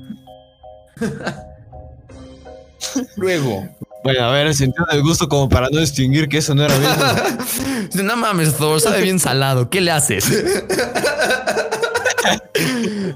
Luego, 3.16 3.69
bueno, 4.03 4.25
a 4.25 4.33
ver, 4.33 4.55
sentido 4.55 4.87
del 4.91 5.03
gusto 5.03 5.29
como 5.29 5.49
para 5.49 5.69
no 5.71 5.81
distinguir 5.81 6.29
que 6.29 6.39
eso 6.39 6.55
no 6.55 6.65
era 6.65 6.77
bien. 6.79 6.93
no 8.07 8.17
mames, 8.17 8.55
Thor, 8.57 8.81
sabe 8.81 9.03
bien 9.03 9.19
salado. 9.19 9.69
¿Qué 9.69 9.81
le 9.81 9.91
haces? 9.91 10.25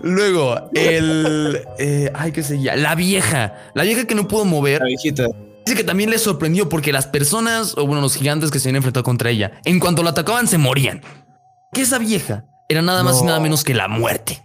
Luego, 0.02 0.70
el. 0.74 1.62
Eh, 1.78 2.10
ay, 2.14 2.32
qué 2.32 2.42
seguía. 2.42 2.76
La 2.76 2.94
vieja. 2.94 3.54
La 3.74 3.84
vieja 3.84 4.06
que 4.06 4.14
no 4.14 4.28
pudo 4.28 4.44
mover. 4.44 4.80
La 4.80 4.86
viejita. 4.86 5.26
Dice 5.64 5.78
que 5.78 5.84
también 5.84 6.10
le 6.10 6.18
sorprendió 6.18 6.68
porque 6.68 6.92
las 6.92 7.06
personas, 7.06 7.74
o 7.78 7.86
bueno, 7.86 8.02
los 8.02 8.16
gigantes 8.16 8.50
que 8.50 8.58
se 8.58 8.68
habían 8.68 8.76
enfrentado 8.76 9.02
contra 9.02 9.30
ella, 9.30 9.52
en 9.64 9.80
cuanto 9.80 10.02
la 10.02 10.10
atacaban, 10.10 10.46
se 10.46 10.58
morían. 10.58 11.00
Que 11.72 11.82
esa 11.82 11.98
vieja 11.98 12.44
era 12.68 12.82
nada 12.82 13.02
más 13.02 13.22
y 13.22 13.24
nada 13.24 13.40
menos 13.40 13.64
que 13.64 13.72
la 13.72 13.88
muerte. 13.88 14.42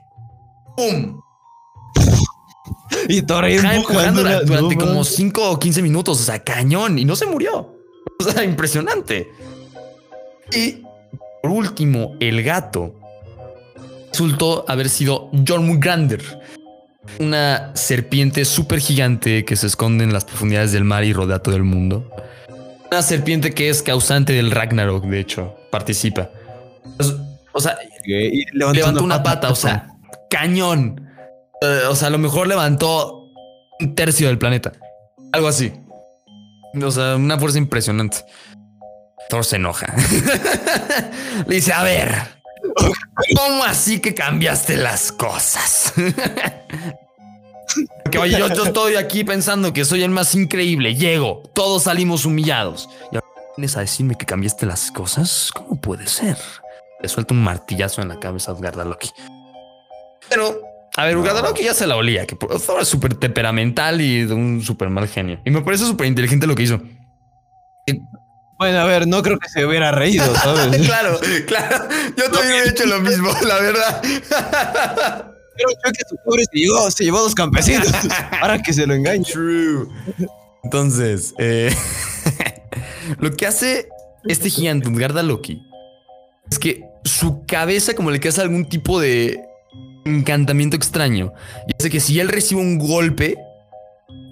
¡Pum! 0.77 1.19
Y 3.07 3.21
Thor 3.21 3.45
durante 4.45 4.75
como 4.75 5.03
5 5.03 5.51
o 5.51 5.59
15 5.59 5.81
minutos. 5.81 6.19
O 6.21 6.23
sea, 6.23 6.43
cañón. 6.43 6.97
Y 6.97 7.05
no 7.05 7.15
se 7.15 7.25
murió. 7.25 7.75
O 8.19 8.23
sea, 8.23 8.43
impresionante. 8.43 9.29
Y 10.53 10.83
por 11.41 11.51
último, 11.51 12.15
el 12.19 12.43
gato 12.43 12.95
resultó 14.11 14.65
haber 14.67 14.89
sido 14.89 15.29
John 15.47 15.79
Grander, 15.79 16.21
una 17.19 17.71
serpiente 17.75 18.43
súper 18.43 18.79
gigante 18.79 19.45
que 19.45 19.55
se 19.55 19.67
esconde 19.67 20.03
en 20.03 20.11
las 20.11 20.25
profundidades 20.25 20.71
del 20.71 20.83
mar 20.83 21.03
y 21.03 21.13
rodea 21.13 21.39
todo 21.39 21.55
el 21.55 21.63
mundo. 21.63 22.11
Una 22.91 23.01
serpiente 23.01 23.53
que 23.53 23.69
es 23.69 23.83
causante 23.83 24.33
del 24.33 24.51
Ragnarok, 24.51 25.05
de 25.05 25.19
hecho, 25.19 25.55
participa. 25.71 26.31
O 27.53 27.61
sea, 27.61 27.77
levantó, 28.53 29.03
una, 29.03 29.23
pata, 29.23 29.49
o 29.51 29.55
sea, 29.55 29.87
cañón. 30.29 31.08
Eh, 31.61 31.83
o 31.89 31.95
sea, 31.95 32.07
a 32.07 32.11
lo 32.11 32.17
mejor 32.17 32.47
levantó 32.47 33.29
un 33.79 33.95
tercio 33.95 34.27
del 34.27 34.37
planeta. 34.37 34.71
Algo 35.31 35.47
así. 35.47 35.73
O 36.81 36.91
sea, 36.91 37.15
una 37.15 37.37
fuerza 37.39 37.57
impresionante. 37.57 38.25
Thor 39.29 39.45
se 39.45 39.57
enoja. 39.57 39.93
Le 41.47 41.55
dice, 41.55 41.73
a 41.73 41.83
ver, 41.83 42.15
¿cómo 43.35 43.63
así 43.63 43.99
que 43.99 44.13
cambiaste 44.15 44.77
las 44.77 45.11
cosas? 45.11 45.93
Porque 48.03 48.17
oye, 48.17 48.39
yo, 48.39 48.47
estoy 48.47 48.95
aquí 48.95 49.23
pensando 49.23 49.71
que 49.71 49.85
soy 49.85 50.01
el 50.03 50.09
más 50.09 50.33
increíble. 50.33 50.95
Llego, 50.95 51.43
todos 51.53 51.83
salimos 51.83 52.25
humillados. 52.25 52.89
Y 53.11 53.15
ahora 53.15 53.27
vienes 53.55 53.77
a 53.77 53.81
decirme 53.81 54.15
que 54.15 54.25
cambiaste 54.25 54.65
las 54.65 54.89
cosas. 54.91 55.51
¿Cómo 55.53 55.79
puede 55.79 56.07
ser? 56.07 56.37
Le 57.01 57.07
suelta 57.07 57.35
un 57.35 57.43
martillazo 57.43 58.01
en 58.01 58.07
la 58.07 58.19
cabeza 58.19 58.51
a 58.51 58.55
Asgard 58.55 58.83
Loki. 58.87 59.11
Pero 60.27 60.68
a 60.95 61.05
ver, 61.05 61.17
que 61.55 61.63
ya 61.63 61.73
se 61.73 61.87
la 61.87 61.95
olía, 61.95 62.25
que 62.25 62.35
Thor 62.35 62.81
es 62.81 62.87
súper 62.87 63.13
temperamental 63.13 64.01
y 64.01 64.25
de 64.25 64.33
un 64.33 64.61
súper 64.61 64.89
mal 64.89 65.07
genio. 65.07 65.39
Y 65.45 65.51
me 65.51 65.61
parece 65.61 65.85
súper 65.85 66.07
inteligente 66.07 66.47
lo 66.47 66.55
que 66.55 66.63
hizo. 66.63 66.81
Bueno, 68.57 68.79
a 68.79 68.83
ver, 68.83 69.07
no 69.07 69.23
creo 69.23 69.39
que 69.39 69.47
se 69.47 69.65
hubiera 69.65 69.91
reído, 69.91 70.35
¿sabes? 70.43 70.85
claro, 70.85 71.17
claro. 71.47 71.87
Yo 72.17 72.29
también 72.29 72.63
he 72.65 72.69
hecho 72.69 72.85
lo 72.85 72.99
mismo, 72.99 73.31
la 73.47 73.59
verdad. 73.59 74.01
Pero 74.01 75.69
creo 75.81 75.93
que 75.93 76.03
su 76.09 76.15
pobre 76.25 76.43
se 76.43 76.59
llevó, 76.59 76.91
se 76.91 77.03
llevó 77.03 77.19
dos 77.19 77.35
campesinos. 77.35 77.87
Ahora 78.41 78.61
que 78.63 78.73
se 78.73 78.85
lo 78.85 78.93
engañe. 78.93 79.23
True. 79.23 79.87
Entonces, 80.63 81.33
eh, 81.37 81.73
lo 83.19 83.31
que 83.31 83.47
hace 83.47 83.87
este 84.25 84.49
gigante, 84.49 84.89
Garda 84.91 85.23
Loki, 85.23 85.61
es 86.51 86.59
que 86.59 86.83
su 87.05 87.45
cabeza 87.45 87.93
como 87.93 88.11
le 88.11 88.19
queda 88.19 88.41
algún 88.41 88.67
tipo 88.67 88.99
de 88.99 89.39
encantamiento 90.15 90.75
extraño. 90.75 91.33
Y 91.67 91.73
hace 91.79 91.89
que 91.89 91.99
si 91.99 92.19
él 92.19 92.29
recibe 92.29 92.61
un 92.61 92.77
golpe, 92.77 93.37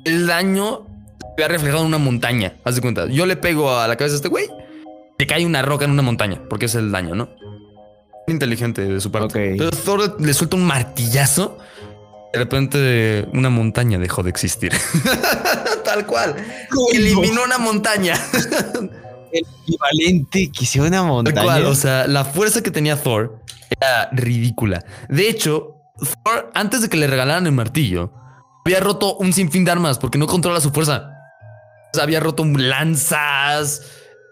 el 0.06 0.28
daño 0.28 0.86
se 1.20 1.28
vea 1.38 1.48
reflejado 1.48 1.82
en 1.82 1.88
una 1.88 1.98
montaña. 1.98 2.56
Haz 2.64 2.76
de 2.76 2.82
cuenta. 2.82 3.08
Yo 3.08 3.26
le 3.26 3.36
pego 3.36 3.78
a 3.78 3.88
la 3.88 3.96
cabeza 3.96 4.16
a 4.16 4.18
este 4.18 4.30
güey, 4.30 4.48
le 5.18 5.28
cae 5.28 5.46
una 5.46 5.62
roca 5.62 5.86
en 5.86 5.92
una 5.92 6.02
montaña, 6.02 6.42
porque 6.50 6.66
es 6.66 6.76
el 6.76 6.92
daño, 6.92 7.16
¿no? 7.16 7.30
Inteligente 8.28 8.82
de 8.82 9.00
su 9.00 9.12
parte. 9.12 9.56
Pero 9.58 9.72
Thor 9.72 10.22
le 10.22 10.34
suelta 10.34 10.56
un 10.58 10.66
martillazo. 10.66 11.58
De 12.34 12.40
repente 12.40 13.26
una 13.34 13.50
montaña 13.50 13.98
dejó 13.98 14.22
de 14.22 14.30
existir. 14.30 14.74
Tal 15.86 16.06
cual. 16.06 16.36
Eliminó 16.94 17.44
una 17.46 17.58
montaña. 17.58 18.16
el 19.32 19.46
equivalente 19.64 20.52
que 20.52 20.66
sea 20.66 20.84
una 20.84 21.04
montaña. 21.04 21.68
o 21.68 21.76
sea, 21.76 22.06
la 22.08 22.26
fuerza 22.26 22.62
que 22.62 22.72
tenía 22.72 23.02
Thor 23.02 23.40
era 23.70 24.10
ridícula. 24.12 24.84
De 25.10 25.30
hecho, 25.30 25.76
Thor, 26.24 26.52
antes 26.54 26.82
de 26.82 26.90
que 26.90 26.98
le 26.98 27.08
regalaran 27.08 27.46
el 27.48 27.54
martillo, 27.54 28.12
había 28.66 28.80
roto 28.80 29.16
un 29.18 29.34
sinfín 29.34 29.66
de 29.66 29.72
armas 29.72 29.98
porque 29.98 30.18
no 30.18 30.28
controla 30.28 30.60
su 30.60 30.72
fuerza. 30.72 31.12
Había 32.00 32.20
roto 32.20 32.46
lanzas, 32.46 33.82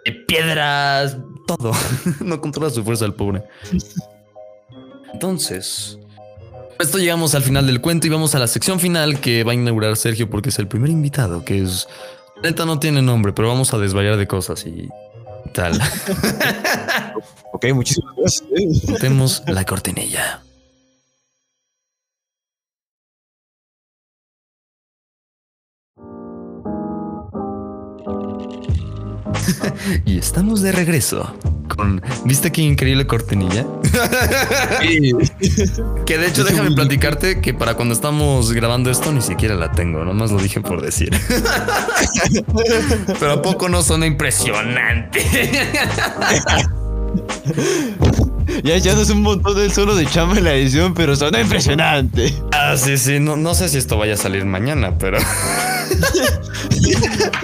eh, 0.05 0.11
piedras, 0.27 1.17
todo. 1.47 1.71
no 2.19 2.41
controla 2.41 2.69
su 2.69 2.83
fuerza 2.83 3.05
el 3.05 3.13
pobre. 3.13 3.43
Entonces, 5.13 5.97
Esto 6.77 6.97
llegamos 6.97 7.33
al 7.35 7.43
final 7.43 7.65
del 7.65 7.79
cuento 7.79 8.05
y 8.07 8.09
vamos 8.09 8.35
a 8.35 8.39
la 8.39 8.47
sección 8.47 8.81
final 8.81 9.21
que 9.21 9.45
va 9.45 9.53
a 9.53 9.55
inaugurar 9.55 9.95
Sergio 9.95 10.29
porque 10.29 10.49
es 10.49 10.59
el 10.59 10.67
primer 10.67 10.89
invitado, 10.89 11.45
que 11.45 11.61
es... 11.61 11.87
No 12.65 12.79
tiene 12.79 13.01
nombre, 13.01 13.31
pero 13.31 13.47
vamos 13.47 13.73
a 13.73 13.77
desvariar 13.77 14.17
de 14.17 14.27
cosas 14.27 14.65
y 14.67 14.89
tal. 15.53 15.79
Ok, 17.65 17.73
muchísimas 17.73 18.13
gracias. 18.15 18.43
la 19.47 19.65
cortinilla. 19.65 20.41
y 30.05 30.17
estamos 30.19 30.61
de 30.61 30.71
regreso 30.71 31.35
con. 31.75 32.01
¿Viste 32.25 32.51
qué 32.51 32.61
increíble 32.61 33.07
cortinilla? 33.07 33.65
Que 36.05 36.17
de 36.17 36.27
hecho, 36.27 36.43
déjame 36.43 36.71
platicarte 36.71 37.41
que 37.41 37.53
para 37.53 37.73
cuando 37.75 37.93
estamos 37.95 38.51
grabando 38.53 38.91
esto 38.91 39.11
ni 39.11 39.21
siquiera 39.21 39.55
la 39.55 39.71
tengo, 39.71 40.05
nomás 40.05 40.31
lo 40.31 40.39
dije 40.39 40.61
por 40.61 40.81
decir. 40.81 41.09
Pero 43.19 43.31
a 43.31 43.41
poco 43.41 43.69
no 43.69 43.81
suena 43.81 44.05
impresionante. 44.05 45.21
Ya 48.63 48.75
echándose 48.75 49.11
un 49.13 49.21
montón 49.23 49.55
del 49.55 49.71
solo 49.71 49.95
de 49.95 50.05
chamba 50.05 50.37
en 50.37 50.43
la 50.45 50.53
edición, 50.53 50.93
pero 50.93 51.15
suena 51.15 51.41
impresionante. 51.41 52.33
Ah, 52.51 52.75
sí, 52.77 52.97
sí, 52.97 53.19
no, 53.19 53.35
no 53.35 53.53
sé 53.53 53.69
si 53.69 53.77
esto 53.77 53.97
vaya 53.97 54.13
a 54.13 54.17
salir 54.17 54.45
mañana, 54.45 54.97
pero. 54.97 55.17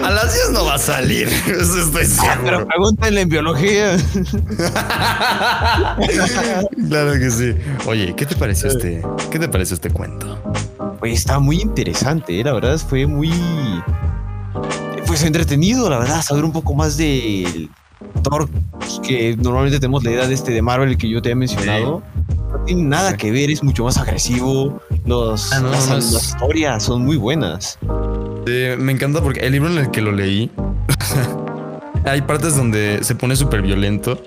a 0.04 0.10
las 0.10 0.32
10 0.34 0.50
no 0.52 0.64
va 0.64 0.74
a 0.74 0.78
salir, 0.78 1.28
eso 1.28 1.80
estoy 1.80 2.06
Ah, 2.20 2.38
Pero 2.42 2.58
seguro. 2.58 2.66
pregúntenle 2.66 3.20
en 3.22 3.28
biología. 3.28 3.96
claro 6.88 7.12
que 7.14 7.30
sí. 7.30 7.54
Oye, 7.86 8.14
¿qué 8.16 8.26
te 8.26 8.34
pareció 8.36 8.68
este? 8.68 9.02
¿Qué 9.30 9.38
te 9.38 9.48
pareció 9.48 9.74
este 9.74 9.90
cuento? 9.90 10.38
Pues 10.98 11.14
está 11.14 11.38
muy 11.38 11.60
interesante, 11.60 12.40
¿eh? 12.40 12.44
la 12.44 12.52
verdad 12.52 12.78
fue 12.78 13.06
muy. 13.06 13.30
Pues 15.06 15.22
entretenido, 15.24 15.88
la 15.90 15.98
verdad, 15.98 16.22
saber 16.22 16.44
un 16.44 16.52
poco 16.52 16.74
más 16.74 16.96
del 16.96 17.68
Thor, 18.22 18.48
pues, 18.78 19.00
que 19.06 19.36
normalmente 19.36 19.78
tenemos 19.80 20.02
la 20.04 20.10
idea 20.12 20.26
de 20.28 20.34
este 20.34 20.52
de 20.52 20.62
Marvel 20.62 20.96
que 20.96 21.08
yo 21.08 21.20
te 21.22 21.30
he 21.30 21.34
mencionado. 21.34 22.02
No 22.52 22.58
tiene 22.64 22.82
nada 22.82 23.16
que 23.16 23.30
ver, 23.32 23.50
es 23.50 23.62
mucho 23.62 23.84
más 23.84 23.96
agresivo. 23.96 24.80
Los, 25.06 25.52
Ah, 25.52 25.60
no, 25.60 25.70
las, 25.70 25.88
no 25.88 25.96
es- 25.96 26.12
las 26.12 26.24
historias 26.28 26.82
son 26.82 27.02
muy 27.04 27.16
buenas. 27.16 27.78
Eh, 28.46 28.76
me 28.78 28.92
encanta 28.92 29.20
porque 29.22 29.40
el 29.40 29.52
libro 29.52 29.70
en 29.70 29.78
el 29.78 29.90
que 29.90 30.00
lo 30.02 30.12
leí, 30.12 30.50
hay 32.04 32.22
partes 32.22 32.56
donde 32.56 33.00
se 33.02 33.14
pone 33.14 33.36
súper 33.36 33.62
violento. 33.62 34.22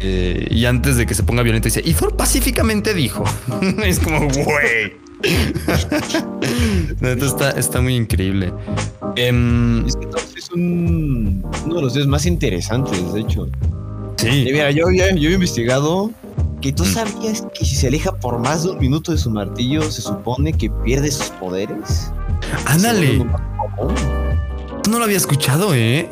eh, 0.00 0.46
y 0.50 0.66
antes 0.66 0.96
de 0.96 1.06
que 1.06 1.14
se 1.14 1.22
ponga 1.22 1.42
violento 1.42 1.66
dice, 1.66 1.82
y 1.84 1.94
Thor 1.94 2.16
pacíficamente 2.16 2.92
dijo. 2.94 3.24
es 3.84 3.98
como, 4.00 4.20
güey. 4.20 5.03
Está, 7.02 7.50
está 7.52 7.80
muy 7.80 7.94
increíble. 7.96 8.52
Em, 9.16 9.86
Es 9.86 9.96
que 9.96 10.08
es 10.38 10.50
un, 10.50 11.44
uno 11.64 11.74
de 11.76 11.82
los 11.82 11.94
días 11.94 12.06
más 12.06 12.26
interesantes, 12.26 13.12
de 13.12 13.20
hecho. 13.20 13.46
Y 14.22 14.44
mira, 14.52 14.70
yo, 14.70 14.90
ya- 14.90 15.14
yo 15.14 15.30
he 15.30 15.32
investigado 15.34 16.10
que 16.60 16.72
tú 16.72 16.82
Mm. 16.84 16.86
sabías 16.86 17.46
que 17.58 17.64
si 17.64 17.74
se 17.76 17.88
aleja 17.88 18.12
por 18.12 18.38
más 18.38 18.62
de 18.64 18.70
un 18.70 18.78
minuto 18.78 19.12
de 19.12 19.18
su 19.18 19.30
martillo, 19.30 19.82
se 19.82 20.00
supone 20.02 20.52
que 20.52 20.70
pierde 20.84 21.10
sus 21.10 21.26
poderes. 21.30 22.10
ándale. 22.66 23.24
No 24.88 24.98
lo 24.98 25.04
había 25.04 25.16
escuchado, 25.16 25.74
¿eh? 25.74 26.10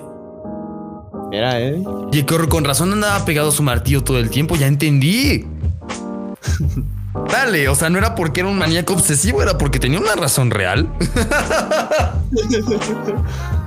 Mira, 1.31 1.61
eh. 1.61 1.83
Y 2.13 2.23
con, 2.25 2.47
con 2.49 2.65
razón 2.65 2.93
andaba 2.93 3.25
pegado 3.25 3.49
a 3.49 3.53
su 3.53 3.63
martillo 3.63 4.03
todo 4.03 4.19
el 4.19 4.29
tiempo, 4.31 4.57
ya 4.57 4.67
entendí. 4.67 5.45
Dale, 7.31 7.69
o 7.69 7.75
sea, 7.75 7.91
no 7.91 7.99
era 7.99 8.15
porque 8.15 8.41
era 8.41 8.49
un 8.49 8.57
maníaco 8.57 8.95
obsesivo, 8.95 9.43
era 9.43 9.59
porque 9.59 9.79
tenía 9.79 9.99
una 9.99 10.15
razón 10.15 10.51
real. 10.51 10.91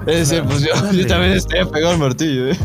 Ese, 0.07 0.41
pues 0.43 0.61
yo, 0.61 0.73
también 1.07 1.33
estoy 1.33 1.63
pegado 1.65 1.93
al 1.93 1.99
martillo, 1.99 2.49
eh. 2.49 2.57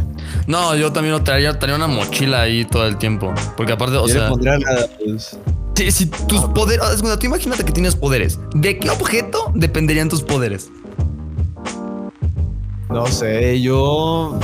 No, 0.46 0.74
yo 0.76 0.90
también 0.92 1.12
lo 1.12 1.22
traía, 1.22 1.58
traía 1.58 1.76
una 1.76 1.86
mochila 1.86 2.42
ahí 2.42 2.64
todo 2.64 2.86
el 2.86 2.96
tiempo. 2.96 3.34
Porque 3.56 3.72
aparte, 3.72 3.96
o 3.96 4.06
Yo 4.06 4.14
sea, 4.14 4.28
pondría 4.28 4.58
la, 4.58 4.86
pues, 5.04 5.38
si, 5.74 5.90
si 5.90 6.06
tus 6.06 6.46
poderes, 6.46 6.84
cuenta, 7.00 7.18
tú 7.18 7.26
imagínate 7.26 7.64
que 7.64 7.72
tienes 7.72 7.94
poderes. 7.96 8.38
¿De 8.54 8.78
qué 8.78 8.88
objeto 8.90 9.52
dependerían 9.54 10.08
tus 10.08 10.22
poderes? 10.22 10.70
no 12.90 13.06
sé, 13.06 13.60
yo. 13.60 14.38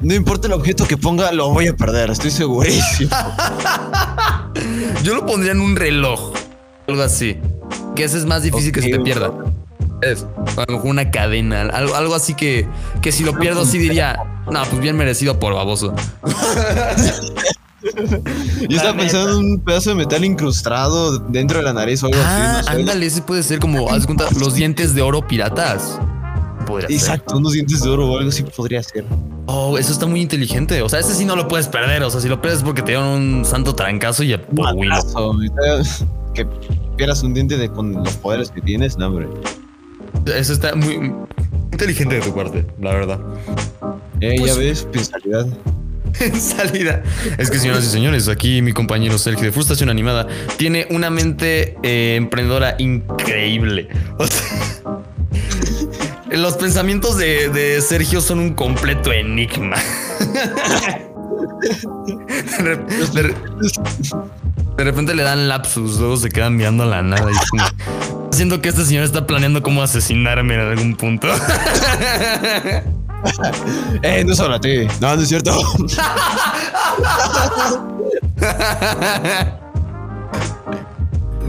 No 0.00 0.14
importa 0.14 0.48
el 0.48 0.54
objeto 0.54 0.86
que 0.86 0.96
ponga, 0.96 1.30
lo 1.32 1.50
voy 1.50 1.68
a 1.68 1.76
perder, 1.76 2.10
estoy 2.10 2.30
segurísimo. 2.30 3.10
Yo 5.02 5.14
lo 5.14 5.26
pondría 5.26 5.52
en 5.52 5.60
un 5.60 5.76
reloj, 5.76 6.32
algo 6.88 7.02
así. 7.02 7.36
Que 7.96 8.04
ese 8.04 8.18
es 8.18 8.24
más 8.24 8.42
difícil 8.42 8.72
que 8.72 8.80
se 8.82 8.90
te 8.90 9.00
pierda. 9.00 9.32
Es 10.02 10.26
a 10.56 10.64
lo 10.68 10.74
mejor 10.76 10.90
una 10.90 11.10
cadena, 11.10 11.62
algo, 11.62 11.94
algo 11.94 12.14
así 12.14 12.34
que, 12.34 12.66
que 13.00 13.12
si 13.12 13.22
lo 13.24 13.38
pierdo, 13.38 13.64
sí 13.64 13.78
diría, 13.78 14.18
no, 14.50 14.64
pues 14.64 14.80
bien 14.80 14.96
merecido 14.96 15.38
por 15.38 15.54
baboso. 15.54 15.94
Yo 18.68 18.76
estaba 18.76 18.96
pensando 18.96 19.30
en 19.40 19.44
un 19.44 19.60
pedazo 19.60 19.90
de 19.90 19.96
metal 19.96 20.24
incrustado 20.24 21.18
dentro 21.18 21.58
de 21.58 21.64
la 21.64 21.72
nariz 21.72 22.02
o 22.02 22.06
algo 22.06 22.18
Ah, 22.24 22.58
así. 22.58 22.66
no 22.68 22.74
sé. 22.74 22.80
ándale, 22.80 23.06
ese 23.06 23.22
puede 23.22 23.42
ser 23.42 23.58
como, 23.58 23.90
haz 23.90 24.02
de 24.02 24.06
cuenta, 24.06 24.26
los 24.38 24.54
dientes 24.54 24.94
de 24.94 25.02
oro 25.02 25.26
piratas. 25.26 25.98
Podría 26.66 26.88
ser. 26.88 26.96
Exacto, 26.96 27.36
unos 27.36 27.52
dientes 27.52 27.82
de 27.82 27.88
oro 27.90 28.10
o 28.10 28.16
algo 28.18 28.28
así 28.30 28.42
podría 28.42 28.82
ser. 28.82 29.04
Oh, 29.46 29.76
eso 29.78 29.92
está 29.92 30.06
muy 30.06 30.20
inteligente. 30.20 30.80
O 30.82 30.88
sea, 30.88 31.00
ese 31.00 31.14
sí 31.14 31.24
no 31.24 31.36
lo 31.36 31.48
puedes 31.48 31.68
perder. 31.68 32.02
O 32.02 32.10
sea, 32.10 32.20
si 32.20 32.28
lo 32.28 32.40
pierdes 32.40 32.58
es 32.60 32.64
porque 32.64 32.82
te 32.82 32.92
dieron 32.92 33.06
un 33.08 33.44
santo 33.44 33.74
trancazo 33.74 34.22
y 34.22 34.32
a 34.34 34.40
Que 36.34 36.46
pierdas 36.96 37.22
un 37.22 37.34
diente 37.34 37.56
de, 37.58 37.68
con 37.68 37.92
los 37.92 38.16
poderes 38.16 38.50
que 38.50 38.60
tienes, 38.62 38.96
no, 38.96 39.08
hombre. 39.08 39.28
Eso 40.34 40.52
está 40.54 40.74
muy 40.74 41.12
inteligente 41.72 42.14
de 42.16 42.20
tu 42.22 42.34
parte, 42.34 42.66
la 42.80 42.92
verdad. 42.92 43.20
Eh, 44.20 44.36
Pues- 44.38 44.52
ya 44.54 44.58
ves, 44.58 44.88
pensalidad. 44.90 45.46
En 46.20 46.40
salida. 46.40 47.02
Es 47.38 47.50
que, 47.50 47.58
señoras 47.58 47.84
y 47.84 47.88
señores, 47.88 48.28
aquí 48.28 48.60
mi 48.62 48.72
compañero 48.72 49.18
Sergio 49.18 49.44
de 49.44 49.52
Frustración 49.52 49.88
Animada 49.88 50.26
tiene 50.58 50.86
una 50.90 51.10
mente 51.10 51.76
eh, 51.82 52.16
emprendedora 52.16 52.76
increíble. 52.78 53.88
O 54.18 54.26
sea, 54.26 54.81
los 56.36 56.56
pensamientos 56.56 57.16
de, 57.16 57.48
de 57.48 57.80
Sergio 57.80 58.20
son 58.20 58.38
un 58.38 58.54
completo 58.54 59.12
enigma. 59.12 59.76
De, 62.58 62.58
rep- 62.58 62.86
de 63.12 63.22
re- 63.22 63.34
de 64.76 64.84
repente 64.84 65.14
le 65.14 65.22
dan 65.22 65.48
lapsus, 65.48 65.98
luego 65.98 66.16
se 66.16 66.28
quedan 66.30 66.56
mirando 66.56 66.82
a 66.84 66.86
la 66.86 67.02
nada 67.02 67.30
y 67.30 67.34
como, 67.50 67.64
siento 68.32 68.60
que 68.62 68.70
este 68.70 68.84
señor 68.84 69.04
está 69.04 69.26
planeando 69.26 69.62
cómo 69.62 69.82
asesinarme 69.82 70.54
en 70.54 70.60
algún 70.60 70.96
punto. 70.96 71.28
Eh, 74.02 74.24
no 74.24 74.34
solo 74.34 74.56
a 74.56 74.60
ti. 74.60 74.84
No, 75.00 75.14
no 75.14 75.22
es 75.22 75.28
cierto. 75.28 75.52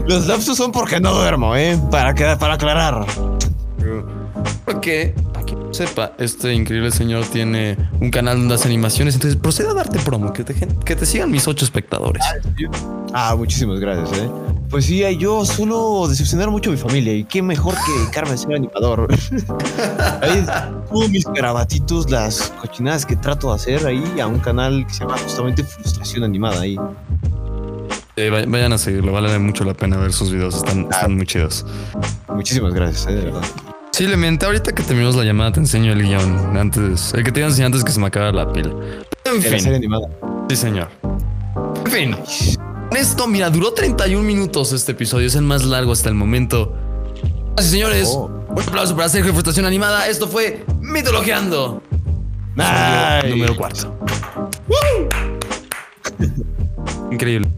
Los 0.06 0.26
lapsus 0.26 0.56
son 0.56 0.70
porque 0.70 1.00
no 1.00 1.14
duermo, 1.14 1.56
¿eh? 1.56 1.78
Para, 1.90 2.14
que- 2.14 2.36
para 2.38 2.54
aclarar. 2.54 3.04
Porque, 4.64 5.14
para 5.32 5.44
no 5.44 5.74
sepa, 5.74 6.12
este 6.18 6.54
increíble 6.54 6.90
señor 6.90 7.24
tiene 7.26 7.76
un 8.00 8.10
canal 8.10 8.38
donde 8.38 8.54
hace 8.54 8.68
animaciones. 8.68 9.14
Entonces, 9.14 9.38
proceda 9.40 9.70
a 9.70 9.74
darte 9.74 9.98
promo, 10.00 10.32
que 10.32 10.44
te, 10.44 10.54
que 10.54 10.96
te 10.96 11.06
sigan 11.06 11.30
mis 11.30 11.46
ocho 11.48 11.64
espectadores. 11.64 12.22
Ah, 13.12 13.34
muchísimas 13.36 13.80
gracias, 13.80 14.18
¿eh? 14.18 14.28
Pues 14.70 14.86
sí, 14.86 15.04
yo 15.18 15.44
suelo 15.44 16.08
decepcionar 16.08 16.50
mucho 16.50 16.70
a 16.70 16.72
mi 16.72 16.78
familia 16.78 17.12
y 17.14 17.24
qué 17.24 17.42
mejor 17.42 17.74
que 17.74 17.92
dedicarme 18.00 18.32
a 18.32 18.36
ser 18.36 18.54
animador. 18.54 19.06
ahí 20.22 20.44
subo 20.88 21.08
mis 21.08 21.24
grabatitos, 21.26 22.10
las 22.10 22.52
cochinadas 22.60 23.06
que 23.06 23.14
trato 23.14 23.50
de 23.50 23.54
hacer 23.56 23.86
ahí 23.86 24.18
a 24.20 24.26
un 24.26 24.40
canal 24.40 24.84
que 24.86 24.94
se 24.94 25.00
llama 25.00 25.16
justamente 25.18 25.62
Frustración 25.62 26.24
Animada 26.24 26.60
ahí. 26.62 26.76
Eh, 28.16 28.30
vay- 28.30 28.46
vayan 28.46 28.72
a 28.72 28.78
seguirlo, 28.78 29.12
vale 29.12 29.36
mucho 29.38 29.64
la 29.64 29.74
pena 29.74 29.96
ver 29.96 30.12
sus 30.12 30.30
videos, 30.32 30.56
están, 30.56 30.88
están 30.90 31.16
muy 31.16 31.26
chidos. 31.26 31.64
Muchísimas 32.28 32.72
gracias, 32.72 33.06
¿eh? 33.08 33.12
De 33.16 33.24
verdad. 33.26 33.42
Posiblemente 33.94 34.44
ahorita 34.44 34.72
que 34.72 34.82
terminemos 34.82 35.14
la 35.14 35.22
llamada 35.22 35.52
te 35.52 35.60
enseño 35.60 35.92
el 35.92 36.02
guion 36.02 36.56
antes, 36.56 37.14
el 37.14 37.22
que 37.22 37.30
te 37.30 37.38
iba 37.38 37.46
a 37.46 37.50
enseñar 37.50 37.66
antes 37.66 37.84
que 37.84 37.92
se 37.92 38.00
me 38.00 38.08
acabara 38.08 38.32
la 38.32 38.52
pila. 38.52 38.72
En 39.24 39.40
serie 39.40 39.60
fin, 39.60 39.72
animada. 39.72 40.08
sí 40.48 40.56
señor. 40.56 40.88
En 41.86 41.92
fin, 41.92 42.16
esto, 42.90 43.28
mira, 43.28 43.50
duró 43.50 43.72
31 43.72 44.20
minutos 44.24 44.72
este 44.72 44.90
episodio, 44.90 45.28
es 45.28 45.36
el 45.36 45.42
más 45.42 45.62
largo 45.62 45.92
hasta 45.92 46.08
el 46.08 46.16
momento. 46.16 46.74
Así 47.56 47.68
señores, 47.70 48.08
Oh. 48.08 48.28
un 48.48 48.60
aplauso 48.60 48.96
para 48.96 49.08
Sergio 49.08 49.32
Frustración 49.32 49.64
Animada. 49.64 50.08
Esto 50.08 50.26
fue 50.26 50.64
Mitologiando. 50.80 51.80
Nice. 52.56 53.28
Número 53.28 53.56
4. 53.56 53.96
Increíble. 57.12 57.48